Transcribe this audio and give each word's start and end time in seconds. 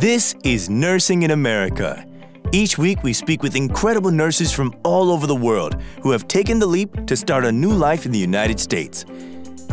This 0.00 0.36
is 0.44 0.70
Nursing 0.70 1.24
in 1.24 1.32
America. 1.32 2.06
Each 2.52 2.78
week, 2.78 3.02
we 3.02 3.12
speak 3.12 3.42
with 3.42 3.56
incredible 3.56 4.12
nurses 4.12 4.52
from 4.52 4.72
all 4.84 5.10
over 5.10 5.26
the 5.26 5.34
world 5.34 5.74
who 6.02 6.12
have 6.12 6.28
taken 6.28 6.60
the 6.60 6.66
leap 6.66 7.04
to 7.08 7.16
start 7.16 7.44
a 7.44 7.50
new 7.50 7.72
life 7.72 8.06
in 8.06 8.12
the 8.12 8.18
United 8.18 8.60
States. 8.60 9.04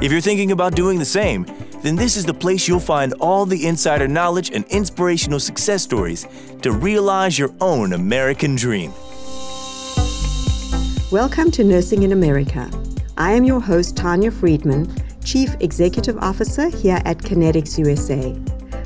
If 0.02 0.12
you're 0.12 0.22
thinking 0.22 0.52
about 0.52 0.74
doing 0.74 0.98
the 0.98 1.06
same, 1.06 1.46
then 1.84 1.96
this 1.96 2.18
is 2.18 2.26
the 2.26 2.34
place 2.34 2.68
you'll 2.68 2.80
find 2.80 3.14
all 3.20 3.46
the 3.46 3.68
insider 3.68 4.08
knowledge 4.08 4.50
and 4.50 4.66
inspirational 4.70 5.40
success 5.40 5.84
stories 5.84 6.26
to 6.64 6.72
realize 6.72 7.38
your 7.38 7.54
own 7.62 7.94
American 7.94 8.56
dream. 8.56 8.92
Welcome 11.12 11.52
to 11.52 11.64
Nursing 11.64 12.02
in 12.02 12.14
America. 12.14 12.68
I 13.16 13.34
am 13.34 13.44
your 13.44 13.60
host, 13.60 13.96
Tonya 13.96 14.34
Friedman, 14.34 14.92
Chief 15.24 15.56
Executive 15.60 16.18
Officer 16.18 16.70
here 16.70 17.00
at 17.06 17.20
Connetics 17.20 17.78
USA. 17.78 18.36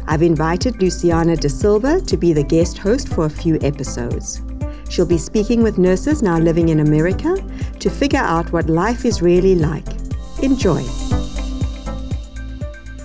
I've 0.10 0.24
invited 0.24 0.82
Luciana 0.82 1.36
De 1.36 1.48
Silva 1.48 2.02
to 2.02 2.18
be 2.18 2.34
the 2.34 2.42
guest 2.42 2.80
host 2.80 3.10
for 3.10 3.28
a 3.28 3.30
few 3.30 3.60
episodes. 3.62 4.42
She'll 4.90 5.06
be 5.06 5.20
speaking 5.20 5.62
with 5.62 5.78
nurses 5.78 6.24
now 6.24 6.40
living 6.40 6.70
in 6.70 6.80
America 6.80 7.36
to 7.80 7.90
figure 7.92 8.18
out 8.18 8.52
what 8.52 8.72
life 8.72 9.06
is 9.06 9.22
really 9.22 9.54
like. 9.54 9.86
Enjoy. 10.42 10.82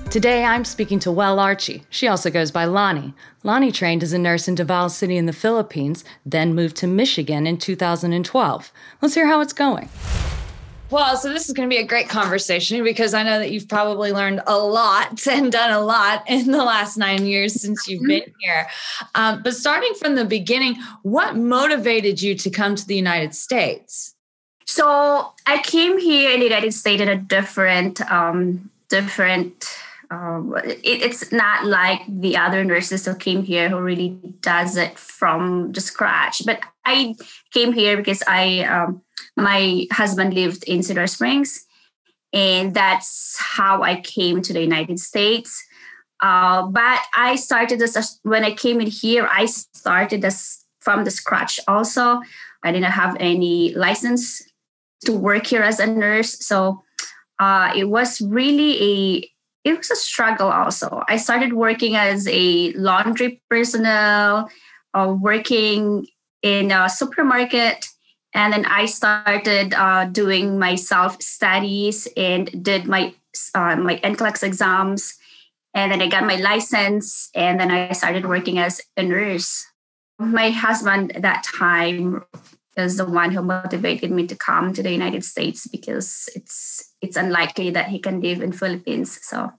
Today 0.09 0.45
I'm 0.45 0.65
speaking 0.65 0.99
to 1.01 1.13
Well 1.13 1.39
Archie. 1.39 1.83
She 1.91 2.09
also 2.09 2.31
goes 2.31 2.51
by 2.51 2.65
Lonnie. 2.65 3.13
Lonnie 3.43 3.71
trained 3.71 4.03
as 4.03 4.15
a 4.15 4.19
nurse 4.19 4.49
in 4.49 4.55
Davao 4.55 4.89
City 4.89 5.19
in 5.19 5.27
the 5.27 5.35
Philippines, 5.35 6.05
then 6.25 6.55
moved 6.55 6.77
to 6.77 6.87
Michigan 6.87 7.47
in 7.47 7.59
2012. 7.59 8.73
Let's 9.03 9.15
hear 9.15 9.27
how 9.27 9.43
it's 9.43 9.53
going. 9.53 9.91
Well, 10.91 11.17
so 11.17 11.33
this 11.33 11.49
is 11.49 11.55
going 11.55 11.69
to 11.69 11.75
be 11.75 11.81
a 11.81 11.87
great 11.87 12.09
conversation 12.09 12.85
because 12.85 13.15
I 13.15 13.23
know 13.23 13.39
that 13.39 13.51
you've 13.51 13.69
probably 13.69 14.13
learned 14.13 14.43
a 14.47 14.59
lot 14.59 15.27
and 15.31 15.51
done 15.51 15.71
a 15.71 15.81
lot 15.81 16.25
in 16.29 16.51
the 16.51 16.63
last 16.63 16.97
nine 16.97 17.27
years 17.27 17.61
since 17.61 17.89
you've 17.89 18.07
been 18.07 18.33
here. 18.41 18.67
Um, 19.15 19.43
but 19.43 19.55
starting 19.55 19.95
from 19.95 20.15
the 20.15 20.25
beginning, 20.25 20.77
what 21.03 21.37
motivated 21.37 22.21
you 22.23 22.35
to 22.37 22.51
come 22.51 22.75
to 22.75 22.87
the 22.87 22.97
United 22.97 23.35
States? 23.35 24.15
So 24.67 25.33
I 25.47 25.59
came 25.59 25.99
here 25.99 26.31
in 26.31 26.41
the 26.41 26.47
United 26.47 26.73
States 26.73 27.03
in 27.03 27.09
a 27.09 27.17
different, 27.17 28.01
um, 28.11 28.71
different 28.89 29.67
um, 30.11 30.55
it, 30.65 30.79
it's 30.85 31.33
not 31.33 31.65
like 31.65 32.03
the 32.09 32.37
other 32.37 32.65
nurses 32.65 33.07
who 33.07 33.15
came 33.15 33.43
here 33.43 33.69
who 33.69 33.81
really 33.81 34.11
does 34.41 34.77
it 34.77 34.99
from 34.99 35.73
the 35.73 35.81
scratch. 35.81 36.45
But 36.45 36.61
I 36.85 37.15
came 37.53 37.73
here 37.73 37.97
because 37.97 38.23
I 38.27 38.61
um, 38.61 39.03
my 39.37 39.87
husband 39.93 40.35
lived 40.35 40.65
in 40.65 40.83
Cedar 40.83 41.07
Springs, 41.07 41.65
and 42.33 42.75
that's 42.75 43.37
how 43.39 43.83
I 43.83 44.01
came 44.01 44.43
to 44.43 44.53
the 44.53 44.61
United 44.61 44.99
States. 44.99 45.63
Uh, 46.21 46.67
but 46.67 47.01
I 47.15 47.37
started 47.37 47.79
this 47.79 48.19
when 48.23 48.45
I 48.45 48.55
came 48.55 48.81
in 48.81 48.87
here. 48.87 49.29
I 49.31 49.47
started 49.47 50.23
this 50.23 50.65
from 50.81 51.05
the 51.05 51.11
scratch. 51.11 51.61
Also, 51.69 52.21
I 52.63 52.73
didn't 52.73 52.93
have 52.93 53.17
any 53.21 53.75
license 53.75 54.43
to 55.05 55.13
work 55.13 55.47
here 55.47 55.63
as 55.63 55.81
a 55.81 55.87
nurse, 55.87 56.45
so 56.47 56.83
uh, 57.39 57.73
it 57.77 57.89
was 57.89 58.21
really 58.21 58.83
a 58.83 59.31
it 59.65 59.79
was 59.79 59.91
a 59.91 59.97
struggle 59.97 60.51
also. 60.51 61.03
I 61.09 61.17
started 61.17 61.55
working 61.55 61.97
as 61.97 62.29
a 62.29 62.73
laundry 62.73 63.43
personnel, 63.49 64.51
uh, 64.93 65.15
working 65.19 66.07
in 66.43 66.71
a 66.71 66.89
supermarket, 66.91 67.87
and 68.35 68.53
then 68.53 68.67
I 68.67 68.87
started 68.87 69.73
uh, 69.75 70.07
doing 70.07 70.59
my 70.59 70.75
self 70.75 71.23
studies 71.23 72.09
and 72.17 72.63
did 72.63 72.87
my 72.87 73.15
uh, 73.55 73.77
my 73.77 73.99
NCLEX 73.99 74.43
exams, 74.43 75.15
and 75.73 75.91
then 75.91 76.03
I 76.03 76.09
got 76.09 76.27
my 76.27 76.37
license, 76.37 77.31
and 77.35 77.59
then 77.59 77.71
I 77.71 77.93
started 77.93 78.27
working 78.27 78.59
as 78.59 78.81
a 78.97 79.03
nurse. 79.03 79.67
My 80.19 80.51
husband 80.51 81.17
at 81.17 81.23
that 81.23 81.45
time 81.45 82.25
is 82.77 82.97
the 82.97 83.07
one 83.07 83.31
who 83.31 83.43
motivated 83.43 84.11
me 84.11 84.27
to 84.27 84.37
come 84.37 84.73
to 84.73 84.83
the 84.83 84.91
United 84.91 85.25
States 85.25 85.67
because 85.67 86.29
it's 86.35 86.93
it's 87.01 87.17
unlikely 87.17 87.71
that 87.71 87.89
he 87.89 87.99
can 87.99 88.21
live 88.21 88.43
in 88.43 88.53
Philippines. 88.53 89.19
So 89.23 89.53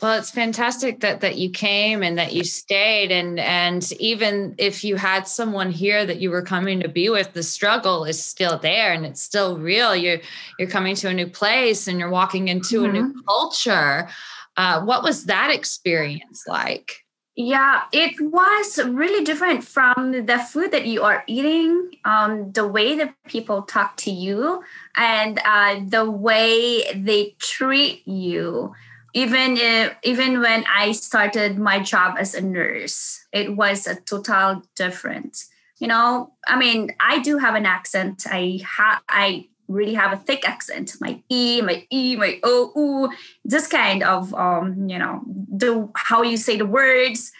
well, 0.00 0.16
it's 0.16 0.30
fantastic 0.30 1.00
that 1.00 1.20
that 1.22 1.38
you 1.38 1.50
came 1.50 2.02
and 2.02 2.16
that 2.18 2.32
you 2.32 2.44
stayed 2.44 3.10
and 3.10 3.40
and 3.40 3.92
even 3.94 4.54
if 4.56 4.84
you 4.84 4.96
had 4.96 5.26
someone 5.26 5.70
here 5.70 6.06
that 6.06 6.20
you 6.20 6.30
were 6.30 6.42
coming 6.42 6.80
to 6.80 6.88
be 6.88 7.08
with, 7.08 7.32
the 7.32 7.42
struggle 7.42 8.04
is 8.04 8.22
still 8.22 8.58
there 8.58 8.92
and 8.92 9.04
it's 9.04 9.22
still 9.22 9.58
real. 9.58 9.96
You're 9.96 10.20
you're 10.58 10.68
coming 10.68 10.94
to 10.96 11.08
a 11.08 11.14
new 11.14 11.26
place 11.26 11.88
and 11.88 11.98
you're 11.98 12.10
walking 12.10 12.48
into 12.48 12.82
mm-hmm. 12.82 12.90
a 12.90 12.92
new 12.92 13.08
mm-hmm. 13.08 13.20
culture. 13.26 14.08
Uh, 14.56 14.82
what 14.82 15.02
was 15.02 15.24
that 15.24 15.50
experience 15.50 16.44
like? 16.46 17.04
Yeah, 17.40 17.82
it 17.92 18.20
was 18.20 18.80
really 18.84 19.24
different 19.24 19.62
from 19.62 20.26
the 20.26 20.38
food 20.38 20.72
that 20.72 20.86
you 20.86 21.02
are 21.04 21.22
eating, 21.28 21.92
um, 22.04 22.50
the 22.50 22.66
way 22.66 22.96
that 22.96 23.14
people 23.28 23.62
talk 23.62 23.96
to 23.98 24.10
you, 24.10 24.64
and 24.96 25.40
uh, 25.44 25.78
the 25.86 26.10
way 26.10 26.82
they 26.94 27.36
treat 27.38 28.06
you. 28.08 28.74
Even 29.14 29.56
if, 29.56 29.94
even 30.02 30.40
when 30.40 30.64
I 30.68 30.92
started 30.92 31.58
my 31.58 31.80
job 31.80 32.16
as 32.18 32.34
a 32.34 32.40
nurse, 32.40 33.24
it 33.32 33.56
was 33.56 33.86
a 33.86 33.96
total 33.96 34.62
different. 34.76 35.44
You 35.78 35.88
know, 35.88 36.32
I 36.46 36.58
mean, 36.58 36.94
I 37.00 37.20
do 37.20 37.38
have 37.38 37.54
an 37.54 37.64
accent. 37.64 38.26
I 38.28 38.60
have 38.64 39.00
I 39.08 39.48
really 39.68 39.94
have 39.94 40.12
a 40.12 40.16
thick 40.16 40.48
accent 40.48 40.94
my 41.00 41.22
e 41.28 41.60
my 41.60 41.86
e 41.90 42.16
my 42.16 42.40
o 42.42 42.72
ooh 42.76 43.12
this 43.44 43.66
kind 43.66 44.02
of 44.02 44.34
um 44.34 44.88
you 44.88 44.98
know 44.98 45.20
the 45.26 45.88
how 45.94 46.22
you 46.22 46.36
say 46.36 46.56
the 46.56 46.66
words 46.66 47.30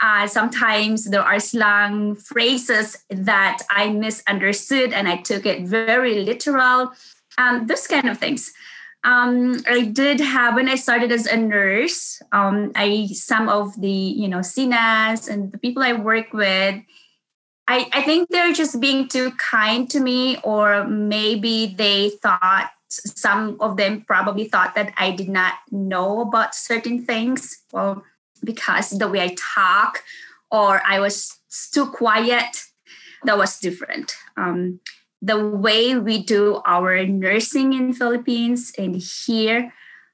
uh, 0.00 0.26
sometimes 0.26 1.04
there 1.04 1.22
are 1.22 1.38
slang 1.38 2.14
phrases 2.14 2.96
that 3.10 3.58
i 3.70 3.90
misunderstood 3.90 4.92
and 4.92 5.08
i 5.08 5.16
took 5.18 5.46
it 5.46 5.66
very 5.66 6.24
literal 6.24 6.90
um 7.36 7.66
this 7.66 7.86
kind 7.86 8.08
of 8.08 8.18
things 8.18 8.52
um, 9.04 9.62
I 9.68 9.82
did 9.82 10.20
have 10.20 10.54
when 10.54 10.68
I 10.68 10.74
started 10.74 11.12
as 11.12 11.26
a 11.26 11.36
nurse. 11.36 12.20
Um, 12.32 12.72
I 12.74 13.08
some 13.12 13.48
of 13.48 13.80
the 13.80 13.88
you 13.88 14.28
know 14.28 14.38
CNAs 14.38 15.28
and 15.28 15.52
the 15.52 15.58
people 15.58 15.82
I 15.82 15.92
work 15.92 16.32
with 16.32 16.82
I, 17.66 17.88
I 17.92 18.02
think 18.02 18.28
they're 18.28 18.52
just 18.52 18.80
being 18.80 19.08
too 19.08 19.32
kind 19.32 19.88
to 19.90 20.00
me, 20.00 20.38
or 20.42 20.86
maybe 20.86 21.74
they 21.76 22.10
thought 22.10 22.70
some 22.88 23.56
of 23.60 23.76
them 23.76 24.02
probably 24.02 24.44
thought 24.44 24.74
that 24.74 24.92
I 24.96 25.10
did 25.12 25.28
not 25.28 25.54
know 25.70 26.20
about 26.20 26.54
certain 26.54 27.04
things. 27.04 27.62
Well, 27.72 28.04
because 28.42 28.90
the 28.90 29.08
way 29.08 29.22
I 29.22 29.36
talk, 29.38 30.02
or 30.50 30.82
I 30.86 31.00
was 31.00 31.38
too 31.72 31.90
quiet, 31.90 32.64
that 33.24 33.38
was 33.38 33.58
different. 33.58 34.14
Um, 34.36 34.80
the 35.24 35.38
way 35.48 35.96
we 35.96 36.22
do 36.22 36.60
our 36.66 37.04
nursing 37.06 37.72
in 37.72 37.92
Philippines 37.92 38.72
and 38.76 38.96
here, 38.96 39.72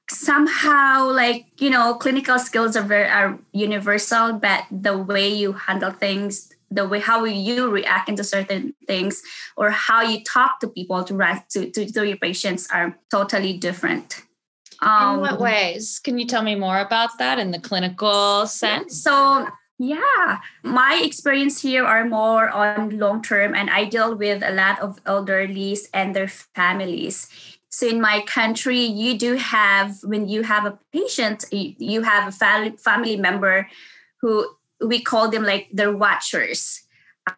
somehow 0.09 1.09
like 1.09 1.47
you 1.59 1.69
know 1.69 1.95
clinical 1.95 2.37
skills 2.37 2.75
are 2.75 2.83
very 2.83 3.07
are 3.07 3.39
universal 3.53 4.33
but 4.33 4.65
the 4.69 4.97
way 4.97 5.29
you 5.29 5.53
handle 5.53 5.91
things 5.91 6.51
the 6.71 6.87
way 6.87 6.99
how 6.99 7.25
you 7.25 7.69
react 7.69 8.09
into 8.09 8.23
certain 8.23 8.73
things 8.87 9.21
or 9.57 9.69
how 9.69 10.01
you 10.01 10.23
talk 10.23 10.59
to 10.61 10.67
people 10.67 11.03
to 11.03 11.43
to, 11.49 11.69
to, 11.69 11.91
to 11.91 12.07
your 12.07 12.17
patients 12.17 12.67
are 12.71 12.97
totally 13.11 13.57
different. 13.57 14.23
Um, 14.81 15.15
in 15.15 15.21
what 15.21 15.39
ways? 15.39 15.99
Can 16.03 16.17
you 16.17 16.25
tell 16.25 16.41
me 16.41 16.55
more 16.55 16.79
about 16.79 17.17
that 17.19 17.37
in 17.37 17.51
the 17.51 17.59
clinical 17.59 18.47
sense? 18.47 19.03
so 19.03 19.47
yeah 19.81 20.39
my 20.63 21.01
experience 21.03 21.61
here 21.61 21.85
are 21.85 22.05
more 22.05 22.49
on 22.49 22.97
long 22.97 23.21
term 23.21 23.55
and 23.55 23.69
i 23.69 23.83
deal 23.85 24.15
with 24.15 24.43
a 24.43 24.51
lot 24.51 24.79
of 24.79 25.03
elderlies 25.05 25.87
and 25.93 26.15
their 26.15 26.27
families 26.27 27.27
so 27.69 27.87
in 27.87 27.99
my 27.99 28.21
country 28.27 28.79
you 28.79 29.17
do 29.17 29.35
have 29.35 29.97
when 30.03 30.27
you 30.27 30.43
have 30.43 30.65
a 30.65 30.77
patient 30.93 31.45
you 31.51 32.01
have 32.03 32.27
a 32.27 32.71
family 32.77 33.17
member 33.17 33.67
who 34.21 34.45
we 34.81 35.01
call 35.01 35.29
them 35.29 35.43
like 35.43 35.69
their 35.71 35.95
watchers. 35.95 36.83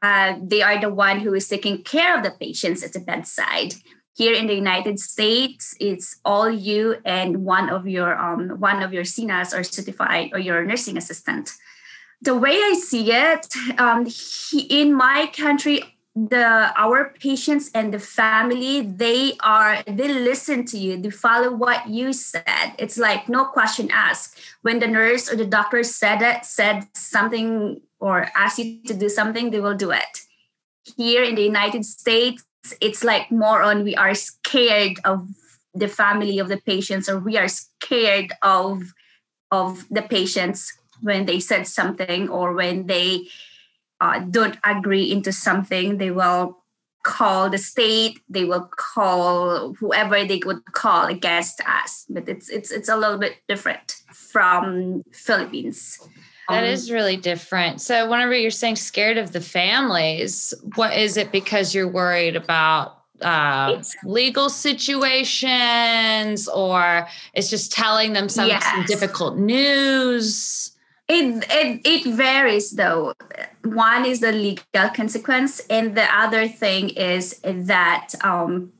Uh, 0.01 0.35
they 0.41 0.61
are 0.61 0.79
the 0.79 0.93
one 0.93 1.19
who 1.19 1.33
is 1.33 1.47
taking 1.47 1.83
care 1.83 2.17
of 2.17 2.23
the 2.23 2.31
patients 2.31 2.83
at 2.83 2.93
the 2.93 2.99
bedside. 2.99 3.75
Here 4.15 4.33
in 4.33 4.47
the 4.47 4.53
United 4.53 4.99
States, 4.99 5.75
it's 5.79 6.19
all 6.23 6.49
you 6.49 6.97
and 7.03 7.43
one 7.43 7.69
of 7.69 7.87
your 7.87 8.15
um, 8.15 8.59
one 8.59 8.83
of 8.83 8.93
your 8.93 9.03
CNAs 9.03 9.57
or 9.57 9.63
certified 9.63 10.29
or 10.33 10.39
your 10.39 10.63
nursing 10.63 10.97
assistant. 10.97 11.51
The 12.23 12.35
way 12.35 12.55
I 12.55 12.79
see 12.81 13.11
it, 13.11 13.47
um, 13.77 14.05
he, 14.05 14.61
in 14.61 14.93
my 14.93 15.29
country, 15.35 15.83
the 16.15 16.71
our 16.77 17.11
patients 17.19 17.71
and 17.73 17.91
the 17.91 17.99
family 17.99 18.81
they 18.81 19.33
are 19.41 19.81
they 19.83 20.07
listen 20.07 20.63
to 20.65 20.77
you. 20.77 20.95
They 20.97 21.09
follow 21.09 21.51
what 21.51 21.89
you 21.89 22.13
said. 22.13 22.77
It's 22.77 22.97
like 22.97 23.27
no 23.27 23.45
question 23.45 23.89
asked. 23.91 24.39
When 24.61 24.79
the 24.79 24.87
nurse 24.87 25.31
or 25.31 25.35
the 25.35 25.45
doctor 25.45 25.83
said 25.83 26.21
it 26.21 26.45
said 26.45 26.87
something 26.93 27.81
or 27.99 28.27
asked 28.35 28.59
you 28.59 28.83
to 28.85 28.93
do 28.93 29.09
something 29.09 29.49
they 29.49 29.59
will 29.59 29.75
do 29.75 29.89
it. 29.89 30.21
Here 30.95 31.23
in 31.23 31.33
the 31.35 31.41
united 31.41 31.83
states 31.83 32.43
it's 32.79 33.03
like 33.03 33.31
more 33.31 33.63
on 33.63 33.83
we 33.83 33.95
are 33.95 34.13
scared 34.13 34.99
of 35.03 35.27
the 35.73 35.87
family 35.87 36.39
of 36.39 36.47
the 36.47 36.57
patients 36.57 37.09
or 37.09 37.17
we 37.19 37.37
are 37.37 37.47
scared 37.47 38.31
of 38.43 38.93
of 39.51 39.85
the 39.89 40.03
patients 40.03 40.71
when 41.03 41.25
they 41.25 41.39
said 41.39 41.67
something 41.67 42.29
or 42.29 42.53
when 42.53 42.87
they 42.87 43.27
uh, 44.01 44.19
don't 44.19 44.57
agree 44.65 45.11
into 45.11 45.31
something, 45.31 45.97
they 45.97 46.11
will 46.11 46.63
call 47.03 47.49
the 47.49 47.57
state. 47.57 48.19
They 48.29 48.45
will 48.45 48.69
call 48.75 49.73
whoever 49.73 50.25
they 50.25 50.41
would 50.45 50.65
call 50.71 51.05
against 51.05 51.61
us. 51.67 52.05
But 52.09 52.27
it's 52.27 52.49
it's 52.49 52.71
it's 52.71 52.89
a 52.89 52.97
little 52.97 53.17
bit 53.17 53.37
different 53.47 54.01
from 54.11 55.03
Philippines. 55.11 55.99
That 56.49 56.63
um, 56.63 56.69
is 56.69 56.91
really 56.91 57.17
different. 57.17 57.81
So, 57.81 58.09
whenever 58.09 58.35
you're 58.35 58.51
saying 58.51 58.77
scared 58.77 59.17
of 59.17 59.31
the 59.31 59.41
families, 59.41 60.53
what 60.75 60.97
is 60.97 61.17
it 61.17 61.31
because 61.31 61.75
you're 61.75 61.87
worried 61.87 62.35
about 62.35 62.97
uh, 63.21 63.81
legal 64.03 64.49
situations 64.49 66.49
or 66.49 67.07
it's 67.33 67.49
just 67.49 67.71
telling 67.71 68.13
them 68.13 68.27
some, 68.27 68.47
yes. 68.47 68.65
some 68.65 68.83
difficult 68.85 69.37
news? 69.37 70.72
It, 71.09 71.45
it 71.49 71.81
it 71.83 72.15
varies 72.15 72.71
though. 72.71 73.13
One 73.63 74.05
is 74.05 74.21
the 74.21 74.31
legal 74.31 74.89
consequence, 74.95 75.59
and 75.69 75.95
the 75.95 76.07
other 76.07 76.47
thing 76.47 76.89
is 76.89 77.39
that 77.43 78.15
um, 78.23 78.71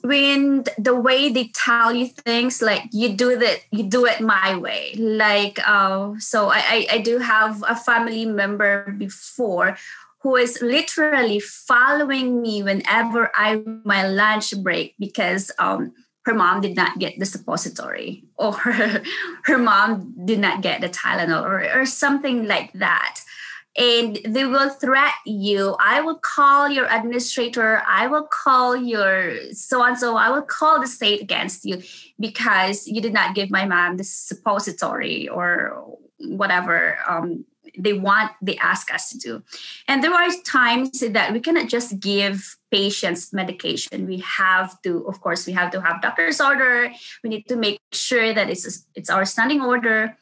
when 0.00 0.64
the 0.78 0.94
way 0.94 1.28
they 1.28 1.50
tell 1.54 1.92
you 1.92 2.06
things, 2.06 2.62
like 2.62 2.84
you 2.92 3.12
do 3.14 3.36
that, 3.38 3.60
you 3.70 3.84
do 3.84 4.06
it 4.06 4.20
my 4.20 4.56
way. 4.56 4.94
Like 4.96 5.58
uh, 5.68 6.14
so, 6.18 6.48
I 6.48 6.86
I 6.90 6.98
do 6.98 7.18
have 7.18 7.62
a 7.68 7.76
family 7.76 8.24
member 8.24 8.90
before 8.96 9.76
who 10.22 10.34
is 10.36 10.60
literally 10.62 11.40
following 11.40 12.40
me 12.42 12.62
whenever 12.62 13.30
I 13.34 13.62
my 13.84 14.06
lunch 14.08 14.56
break 14.62 14.94
because 14.98 15.50
um 15.58 15.92
her 16.28 16.34
mom 16.34 16.60
did 16.60 16.76
not 16.76 16.98
get 16.98 17.18
the 17.18 17.24
suppository 17.24 18.22
or 18.36 18.52
her, 18.64 19.02
her 19.44 19.58
mom 19.58 20.14
did 20.26 20.38
not 20.38 20.60
get 20.60 20.82
the 20.82 20.88
Tylenol 20.88 21.42
or, 21.42 21.80
or 21.80 21.86
something 21.86 22.46
like 22.46 22.70
that. 22.74 23.20
And 23.78 24.18
they 24.26 24.44
will 24.44 24.68
threat 24.68 25.14
you. 25.24 25.76
I 25.80 26.00
will 26.02 26.18
call 26.18 26.68
your 26.68 26.86
administrator. 26.86 27.82
I 27.86 28.08
will 28.08 28.26
call 28.26 28.76
your 28.76 29.52
so 29.52 29.82
and 29.84 29.96
so. 29.96 30.16
I 30.16 30.30
will 30.30 30.42
call 30.42 30.80
the 30.80 30.86
state 30.86 31.22
against 31.22 31.64
you 31.64 31.80
because 32.18 32.86
you 32.86 33.00
did 33.00 33.14
not 33.14 33.34
give 33.34 33.50
my 33.50 33.64
mom 33.64 33.96
the 33.96 34.04
suppository 34.04 35.28
or 35.28 35.96
whatever 36.18 36.98
um, 37.08 37.46
they 37.78 37.92
want 37.92 38.32
they 38.42 38.56
ask 38.56 38.92
us 38.92 39.10
to 39.10 39.18
do 39.18 39.42
and 39.86 40.02
there 40.02 40.12
are 40.12 40.28
times 40.44 40.98
that 40.98 41.32
we 41.32 41.38
cannot 41.38 41.68
just 41.68 42.00
give 42.00 42.57
patients 42.70 43.32
medication. 43.32 44.06
We 44.06 44.18
have 44.18 44.80
to 44.82 45.06
of 45.08 45.20
course 45.20 45.46
we 45.46 45.52
have 45.52 45.70
to 45.72 45.80
have 45.80 46.02
doctor's 46.02 46.40
order. 46.40 46.90
We 47.22 47.30
need 47.30 47.48
to 47.48 47.56
make 47.56 47.80
sure 47.92 48.32
that 48.32 48.50
it's 48.50 48.86
it's 48.94 49.10
our 49.10 49.24
standing 49.24 49.60
order. 49.60 50.16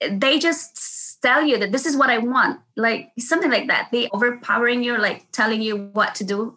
They 0.00 0.38
just 0.38 1.22
tell 1.22 1.42
you 1.42 1.58
that 1.58 1.72
this 1.72 1.86
is 1.86 1.96
what 1.96 2.10
i 2.10 2.18
want 2.18 2.60
like 2.76 3.10
something 3.18 3.50
like 3.50 3.68
that. 3.68 3.88
They 3.90 4.08
overpowering 4.12 4.82
you 4.82 4.98
like 4.98 5.30
telling 5.32 5.62
you 5.62 5.90
what 5.92 6.14
to 6.16 6.24
do 6.24 6.56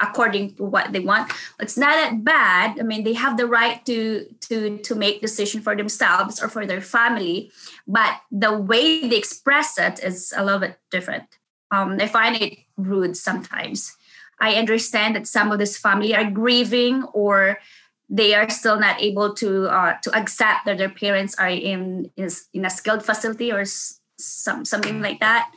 according 0.00 0.54
to 0.56 0.64
what 0.64 0.92
they 0.92 1.00
want. 1.00 1.32
It's 1.60 1.76
not 1.76 1.94
that 1.94 2.24
bad. 2.24 2.80
I 2.80 2.82
mean 2.82 3.04
they 3.04 3.12
have 3.12 3.36
the 3.36 3.46
right 3.46 3.84
to 3.86 4.26
to 4.48 4.78
to 4.78 4.94
make 4.94 5.20
decision 5.20 5.60
for 5.60 5.76
themselves 5.76 6.42
or 6.42 6.48
for 6.48 6.66
their 6.66 6.80
family 6.80 7.52
but 7.86 8.20
the 8.32 8.56
way 8.56 9.06
they 9.06 9.16
express 9.16 9.78
it 9.78 10.02
is 10.02 10.32
a 10.36 10.44
little 10.44 10.60
bit 10.60 10.78
different. 10.90 11.28
Um, 11.70 11.98
find 11.98 12.36
it 12.36 12.58
rude 12.76 13.16
sometimes 13.16 13.96
i 14.40 14.54
understand 14.54 15.16
that 15.16 15.26
some 15.26 15.52
of 15.52 15.58
this 15.58 15.76
family 15.76 16.14
are 16.14 16.30
grieving 16.30 17.02
or 17.12 17.58
they 18.08 18.34
are 18.34 18.48
still 18.50 18.78
not 18.78 19.00
able 19.00 19.34
to 19.34 19.66
uh, 19.66 19.96
to 20.02 20.14
accept 20.14 20.66
that 20.66 20.78
their 20.78 20.90
parents 20.90 21.34
are 21.36 21.48
in 21.48 22.10
in 22.16 22.64
a 22.64 22.70
skilled 22.70 23.04
facility 23.04 23.50
or 23.52 23.64
some 24.18 24.64
something 24.64 25.00
like 25.00 25.20
that 25.20 25.50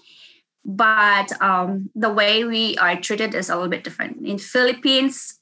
but 0.68 1.42
um, 1.42 1.90
the 1.96 2.10
way 2.10 2.44
we 2.44 2.78
are 2.78 3.00
treated 3.00 3.34
is 3.34 3.50
a 3.50 3.56
little 3.56 3.70
bit 3.70 3.86
different. 3.86 4.28
In 4.28 4.38
Philippines, 4.38 5.40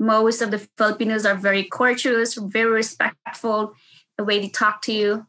most 0.00 0.40
of 0.40 0.50
the 0.50 0.66
Filipinos 0.78 1.26
are 1.26 1.34
very 1.34 1.64
courteous, 1.64 2.34
very 2.34 2.70
respectful, 2.70 3.74
the 4.16 4.24
way 4.24 4.40
they 4.40 4.48
talk 4.48 4.80
to 4.82 4.92
you. 4.92 5.26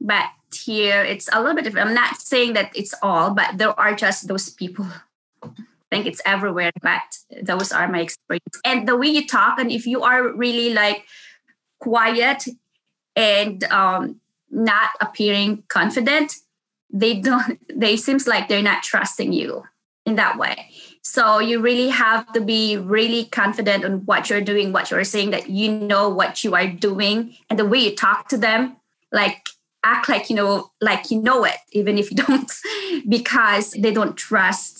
But 0.00 0.24
here, 0.54 1.04
it's 1.04 1.28
a 1.30 1.40
little 1.40 1.54
bit 1.54 1.64
different. 1.64 1.88
I'm 1.88 1.94
not 1.94 2.22
saying 2.22 2.54
that 2.54 2.72
it's 2.74 2.94
all, 3.02 3.34
but 3.34 3.58
there 3.58 3.78
are 3.78 3.94
just 3.94 4.28
those 4.28 4.48
people. 4.48 4.86
I 5.90 5.96
think 5.96 6.06
it's 6.06 6.22
everywhere, 6.24 6.70
but 6.82 7.02
those 7.42 7.72
are 7.72 7.88
my 7.88 8.00
experience. 8.00 8.60
And 8.64 8.86
the 8.86 8.96
way 8.96 9.08
you 9.08 9.26
talk, 9.26 9.58
and 9.58 9.72
if 9.72 9.86
you 9.86 10.02
are 10.02 10.32
really 10.32 10.72
like 10.72 11.04
quiet 11.80 12.44
and 13.16 13.64
um, 13.64 14.20
not 14.50 14.90
appearing 15.00 15.64
confident, 15.68 16.34
they 16.92 17.20
don't 17.20 17.60
they 17.74 17.96
seems 17.96 18.26
like 18.26 18.48
they're 18.48 18.62
not 18.62 18.82
trusting 18.82 19.32
you 19.32 19.64
in 20.06 20.16
that 20.16 20.38
way 20.38 20.70
so 21.02 21.38
you 21.38 21.60
really 21.60 21.88
have 21.88 22.30
to 22.32 22.40
be 22.40 22.76
really 22.76 23.26
confident 23.26 23.84
on 23.84 24.04
what 24.06 24.30
you're 24.30 24.40
doing 24.40 24.72
what 24.72 24.90
you're 24.90 25.04
saying 25.04 25.30
that 25.30 25.50
you 25.50 25.70
know 25.70 26.08
what 26.08 26.42
you 26.42 26.54
are 26.54 26.66
doing 26.66 27.34
and 27.48 27.58
the 27.58 27.64
way 27.64 27.78
you 27.78 27.94
talk 27.94 28.28
to 28.28 28.36
them 28.36 28.76
like 29.12 29.44
act 29.84 30.08
like 30.08 30.30
you 30.30 30.36
know 30.36 30.70
like 30.80 31.10
you 31.10 31.20
know 31.20 31.44
it 31.44 31.56
even 31.72 31.98
if 31.98 32.10
you 32.10 32.16
don't 32.26 32.50
because 33.08 33.72
they 33.72 33.92
don't 33.92 34.16
trust 34.16 34.78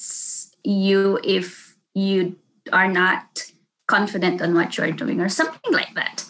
you 0.64 1.18
if 1.24 1.76
you 1.94 2.36
are 2.72 2.88
not 2.88 3.50
confident 3.86 4.40
on 4.40 4.54
what 4.54 4.76
you're 4.76 4.92
doing 4.92 5.20
or 5.20 5.28
something 5.28 5.72
like 5.72 5.92
that 5.94 6.24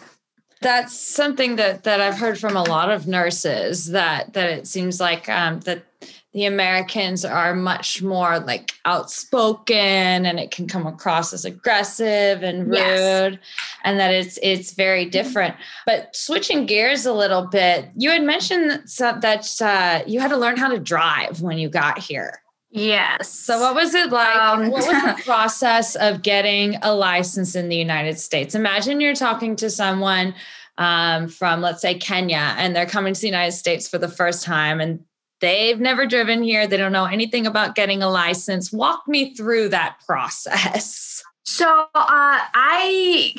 that's 0.60 0.98
something 0.98 1.56
that 1.56 1.84
that 1.84 2.00
I've 2.00 2.18
heard 2.18 2.38
from 2.38 2.56
a 2.56 2.62
lot 2.62 2.90
of 2.90 3.06
nurses 3.06 3.86
that 3.86 4.34
that 4.34 4.50
it 4.50 4.66
seems 4.66 5.00
like 5.00 5.28
um, 5.28 5.60
that 5.60 5.84
the 6.32 6.44
Americans 6.44 7.24
are 7.24 7.54
much 7.54 8.02
more 8.02 8.38
like 8.38 8.72
outspoken 8.84 10.26
and 10.26 10.38
it 10.38 10.50
can 10.52 10.68
come 10.68 10.86
across 10.86 11.32
as 11.32 11.44
aggressive 11.44 12.42
and 12.42 12.68
rude 12.68 12.76
yes. 12.76 13.38
and 13.84 13.98
that 13.98 14.12
it's 14.12 14.38
it's 14.42 14.72
very 14.72 15.06
different. 15.06 15.56
But 15.86 16.14
switching 16.14 16.66
gears 16.66 17.06
a 17.06 17.12
little 17.12 17.46
bit, 17.46 17.88
you 17.96 18.10
had 18.10 18.22
mentioned 18.22 18.82
that, 18.98 19.22
that 19.22 19.62
uh, 19.62 20.04
you 20.06 20.20
had 20.20 20.28
to 20.28 20.36
learn 20.36 20.56
how 20.56 20.68
to 20.68 20.78
drive 20.78 21.40
when 21.40 21.58
you 21.58 21.68
got 21.68 21.98
here. 21.98 22.42
Yes. 22.70 23.30
So, 23.30 23.60
what 23.60 23.74
was 23.74 23.94
it 23.94 24.10
like? 24.10 24.36
Um, 24.36 24.70
what 24.70 24.86
was 24.86 25.02
the 25.02 25.22
process 25.24 25.96
of 25.96 26.22
getting 26.22 26.76
a 26.82 26.94
license 26.94 27.56
in 27.56 27.68
the 27.68 27.76
United 27.76 28.18
States? 28.18 28.54
Imagine 28.54 29.00
you're 29.00 29.14
talking 29.14 29.56
to 29.56 29.68
someone 29.68 30.34
um, 30.78 31.28
from, 31.28 31.60
let's 31.60 31.82
say, 31.82 31.94
Kenya, 31.98 32.54
and 32.56 32.74
they're 32.74 32.86
coming 32.86 33.12
to 33.12 33.20
the 33.20 33.26
United 33.26 33.52
States 33.52 33.88
for 33.88 33.98
the 33.98 34.08
first 34.08 34.44
time 34.44 34.80
and 34.80 35.00
they've 35.40 35.80
never 35.80 36.06
driven 36.06 36.42
here. 36.42 36.66
They 36.66 36.76
don't 36.76 36.92
know 36.92 37.06
anything 37.06 37.46
about 37.46 37.74
getting 37.74 38.02
a 38.02 38.08
license. 38.08 38.72
Walk 38.72 39.02
me 39.08 39.34
through 39.34 39.70
that 39.70 39.96
process. 40.06 41.22
So, 41.44 41.66
uh, 41.66 41.86
I. 41.94 43.34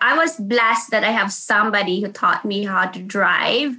I 0.00 0.16
was 0.16 0.36
blessed 0.36 0.90
that 0.90 1.04
I 1.04 1.10
have 1.10 1.32
somebody 1.32 2.00
who 2.00 2.10
taught 2.10 2.44
me 2.44 2.64
how 2.64 2.86
to 2.86 3.00
drive 3.00 3.76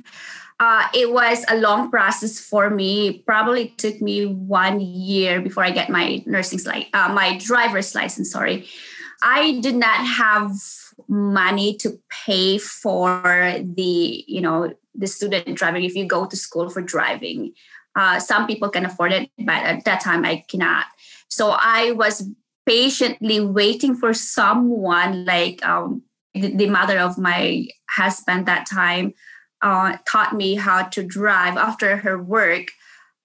uh, 0.60 0.88
it 0.94 1.12
was 1.12 1.46
a 1.50 1.58
long 1.58 1.90
process 1.90 2.40
for 2.40 2.70
me. 2.70 3.24
Probably 3.26 3.70
took 3.78 4.02
me 4.02 4.26
one 4.26 4.80
year 4.80 5.42
before 5.42 5.64
I 5.64 5.72
get 5.72 5.90
my 5.90 6.24
nursing 6.26 6.60
license, 6.66 6.90
uh, 6.94 7.10
my 7.10 7.38
driver's 7.38 7.96
license. 7.96 8.32
Sorry, 8.32 8.68
I 9.22 9.60
did 9.62 9.76
not 9.76 10.06
have 10.06 10.52
money 11.08 11.76
to 11.78 12.00
pay 12.26 12.58
for 12.58 13.56
the 13.62 14.24
you 14.28 14.42
know 14.42 14.74
the 14.96 15.08
student 15.08 15.58
driving. 15.58 15.84
If 15.84 15.96
you 15.96 16.06
go 16.06 16.26
to 16.26 16.36
school 16.36 16.70
for 16.70 16.82
driving, 16.82 17.54
uh, 17.96 18.20
some 18.20 18.48
people 18.48 18.70
can 18.70 18.86
afford 18.86 19.12
it, 19.12 19.30
but 19.38 19.64
at 19.64 19.86
that 19.86 20.02
time 20.02 20.24
I 20.26 20.44
cannot. 20.48 20.86
So 21.30 21.56
I 21.58 21.92
was 21.92 22.30
patiently 22.66 23.42
waiting 23.42 23.96
for 23.96 24.14
someone 24.14 25.26
like 25.26 25.66
um, 25.66 26.04
the, 26.34 26.56
the 26.56 26.70
mother 26.70 27.00
of 27.00 27.18
my 27.18 27.68
husband 27.90 28.46
that 28.46 28.68
time 28.70 29.14
uh, 29.64 29.98
taught 30.06 30.36
me 30.36 30.56
how 30.56 30.84
to 30.84 31.02
drive 31.02 31.58
after 31.58 31.98
her 31.98 32.22
work. 32.22 32.68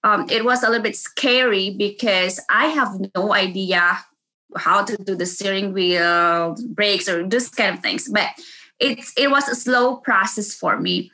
Um, 0.03 0.25
it 0.29 0.45
was 0.45 0.63
a 0.63 0.67
little 0.67 0.81
bit 0.81 0.95
scary 0.95 1.69
because 1.69 2.39
I 2.49 2.67
have 2.67 2.99
no 3.15 3.33
idea 3.33 3.99
how 4.57 4.83
to 4.85 4.97
do 4.97 5.15
the 5.15 5.25
steering 5.25 5.73
wheel, 5.73 6.55
brakes, 6.69 7.09
or 7.09 7.27
this 7.27 7.49
kind 7.49 7.75
of 7.75 7.81
things. 7.81 8.07
But 8.07 8.29
it's 8.79 9.13
it 9.17 9.29
was 9.29 9.47
a 9.49 9.55
slow 9.55 9.97
process 9.97 10.55
for 10.55 10.79
me. 10.79 11.11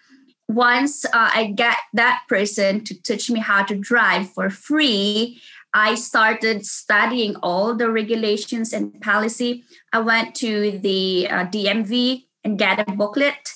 Once 0.48 1.04
uh, 1.06 1.10
I 1.34 1.52
got 1.58 1.78
that 1.94 2.22
person 2.30 2.84
to 2.84 3.02
teach 3.02 3.32
me 3.32 3.40
how 3.40 3.64
to 3.64 3.76
drive 3.76 4.30
for 4.30 4.52
free, 4.52 5.42
I 5.74 5.96
started 5.96 6.66
studying 6.68 7.36
all 7.38 7.74
the 7.74 7.90
regulations 7.90 8.72
and 8.72 9.02
policy. 9.02 9.64
I 9.92 10.00
went 10.02 10.36
to 10.36 10.78
the 10.78 11.28
uh, 11.32 11.46
DMV 11.48 12.26
and 12.44 12.60
got 12.60 12.80
a 12.80 12.86
booklet 12.86 13.56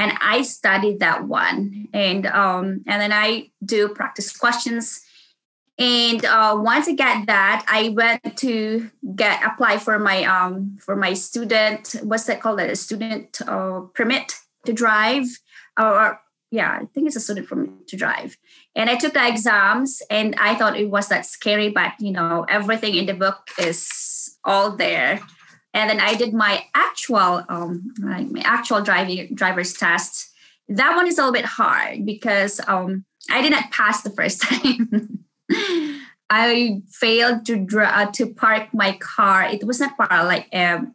and 0.00 0.12
I 0.20 0.40
studied 0.42 1.00
that 1.00 1.28
one, 1.28 1.88
and 1.92 2.26
um, 2.26 2.82
and 2.86 3.02
then 3.02 3.12
I 3.12 3.50
do 3.62 3.88
practice 3.90 4.34
questions. 4.34 5.02
And 5.78 6.24
uh, 6.24 6.56
once 6.58 6.88
I 6.88 6.94
get 6.94 7.26
that, 7.26 7.64
I 7.68 7.90
went 7.90 8.36
to 8.38 8.90
get 9.14 9.44
apply 9.44 9.78
for 9.78 9.98
my 9.98 10.24
um 10.24 10.78
for 10.80 10.96
my 10.96 11.12
student 11.12 11.96
what's 12.02 12.24
that 12.24 12.40
called 12.40 12.60
a 12.60 12.76
student 12.76 13.40
uh, 13.46 13.80
permit 13.94 14.36
to 14.66 14.72
drive 14.72 15.26
or 15.78 16.20
yeah, 16.50 16.78
I 16.82 16.86
think 16.86 17.06
it's 17.06 17.16
a 17.16 17.20
student 17.20 17.50
me 17.56 17.68
to 17.86 17.96
drive. 17.96 18.36
And 18.74 18.90
I 18.90 18.96
took 18.96 19.14
the 19.14 19.26
exams 19.26 20.02
and 20.10 20.34
I 20.36 20.56
thought 20.56 20.76
it 20.76 20.90
was 20.90 21.08
that 21.08 21.24
scary, 21.24 21.68
but 21.68 21.92
you 22.00 22.10
know, 22.10 22.44
everything 22.48 22.96
in 22.96 23.06
the 23.06 23.14
book 23.14 23.48
is 23.58 24.36
all 24.44 24.76
there. 24.76 25.20
And 25.72 25.88
then 25.88 26.00
I 26.00 26.14
did 26.14 26.34
my 26.34 26.64
actual 26.74 27.44
um 27.48 27.92
my, 27.98 28.26
actual 28.44 28.82
driving 28.82 29.34
driver's 29.34 29.72
test. 29.72 30.30
That 30.68 30.96
one 30.96 31.06
is 31.06 31.18
a 31.18 31.22
little 31.22 31.32
bit 31.32 31.44
hard 31.44 32.04
because 32.04 32.60
um 32.66 33.04
I 33.30 33.42
did 33.42 33.52
not 33.52 33.70
pass 33.70 34.02
the 34.02 34.10
first 34.10 34.42
time. 34.42 35.24
I 36.30 36.80
failed 36.88 37.44
to 37.46 37.56
draw 37.56 37.88
uh, 37.88 38.10
to 38.12 38.32
park 38.32 38.72
my 38.72 38.96
car. 38.98 39.44
It 39.44 39.66
was 39.66 39.80
not 39.80 39.96
park 39.96 40.10
like 40.10 40.48
um, 40.52 40.94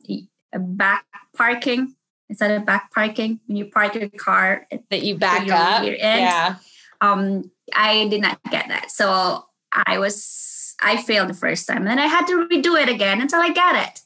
a 0.53 0.59
back 0.59 1.05
parking 1.35 1.95
instead 2.29 2.51
of 2.51 2.65
back 2.65 2.91
parking 2.93 3.41
when 3.45 3.57
you 3.57 3.65
park 3.65 3.95
your 3.95 4.09
car 4.09 4.65
that 4.89 5.03
you 5.03 5.17
back 5.17 5.49
up. 5.51 5.83
End, 5.83 5.97
yeah. 5.99 6.55
Um, 7.01 7.51
I 7.75 8.07
did 8.07 8.21
not 8.21 8.39
get 8.49 8.69
that, 8.69 8.91
so 8.91 9.45
I 9.73 9.99
was 9.99 10.75
I 10.81 11.01
failed 11.01 11.29
the 11.29 11.33
first 11.33 11.67
time, 11.67 11.79
and 11.79 11.87
then 11.87 11.99
I 11.99 12.07
had 12.07 12.25
to 12.27 12.47
redo 12.47 12.81
it 12.81 12.87
again 12.87 13.19
until 13.19 13.41
I 13.41 13.49
got 13.49 13.75
it. 13.75 14.01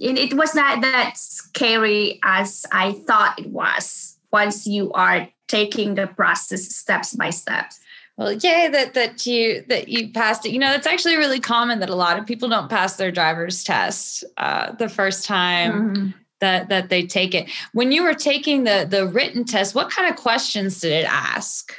And 0.00 0.18
it 0.18 0.34
was 0.34 0.54
not 0.54 0.80
that 0.82 1.14
scary 1.16 2.20
as 2.22 2.64
I 2.72 2.92
thought 2.92 3.38
it 3.38 3.48
was. 3.48 4.16
Once 4.32 4.66
you 4.66 4.92
are 4.92 5.28
taking 5.48 5.94
the 5.94 6.06
process 6.06 6.74
steps 6.74 7.14
by 7.14 7.30
steps. 7.30 7.80
Well, 8.16 8.32
yay 8.32 8.68
that 8.68 8.94
that 8.94 9.26
you 9.26 9.64
that 9.68 9.88
you 9.88 10.12
passed 10.12 10.44
it. 10.44 10.50
You 10.50 10.58
know, 10.58 10.72
it's 10.74 10.86
actually 10.86 11.16
really 11.16 11.40
common 11.40 11.78
that 11.80 11.88
a 11.88 11.94
lot 11.94 12.18
of 12.18 12.26
people 12.26 12.48
don't 12.48 12.68
pass 12.68 12.96
their 12.96 13.10
driver's 13.10 13.64
test 13.64 14.24
uh, 14.36 14.72
the 14.72 14.88
first 14.88 15.24
time. 15.24 15.72
Mm-hmm 15.72 16.10
that 16.40 16.68
that 16.68 16.88
they 16.88 17.06
take 17.06 17.34
it. 17.34 17.50
When 17.72 17.92
you 17.92 18.02
were 18.02 18.14
taking 18.14 18.64
the 18.64 18.86
the 18.88 19.06
written 19.06 19.44
test, 19.44 19.74
what 19.74 19.90
kind 19.90 20.08
of 20.08 20.16
questions 20.16 20.80
did 20.80 20.92
it 20.92 21.06
ask? 21.08 21.72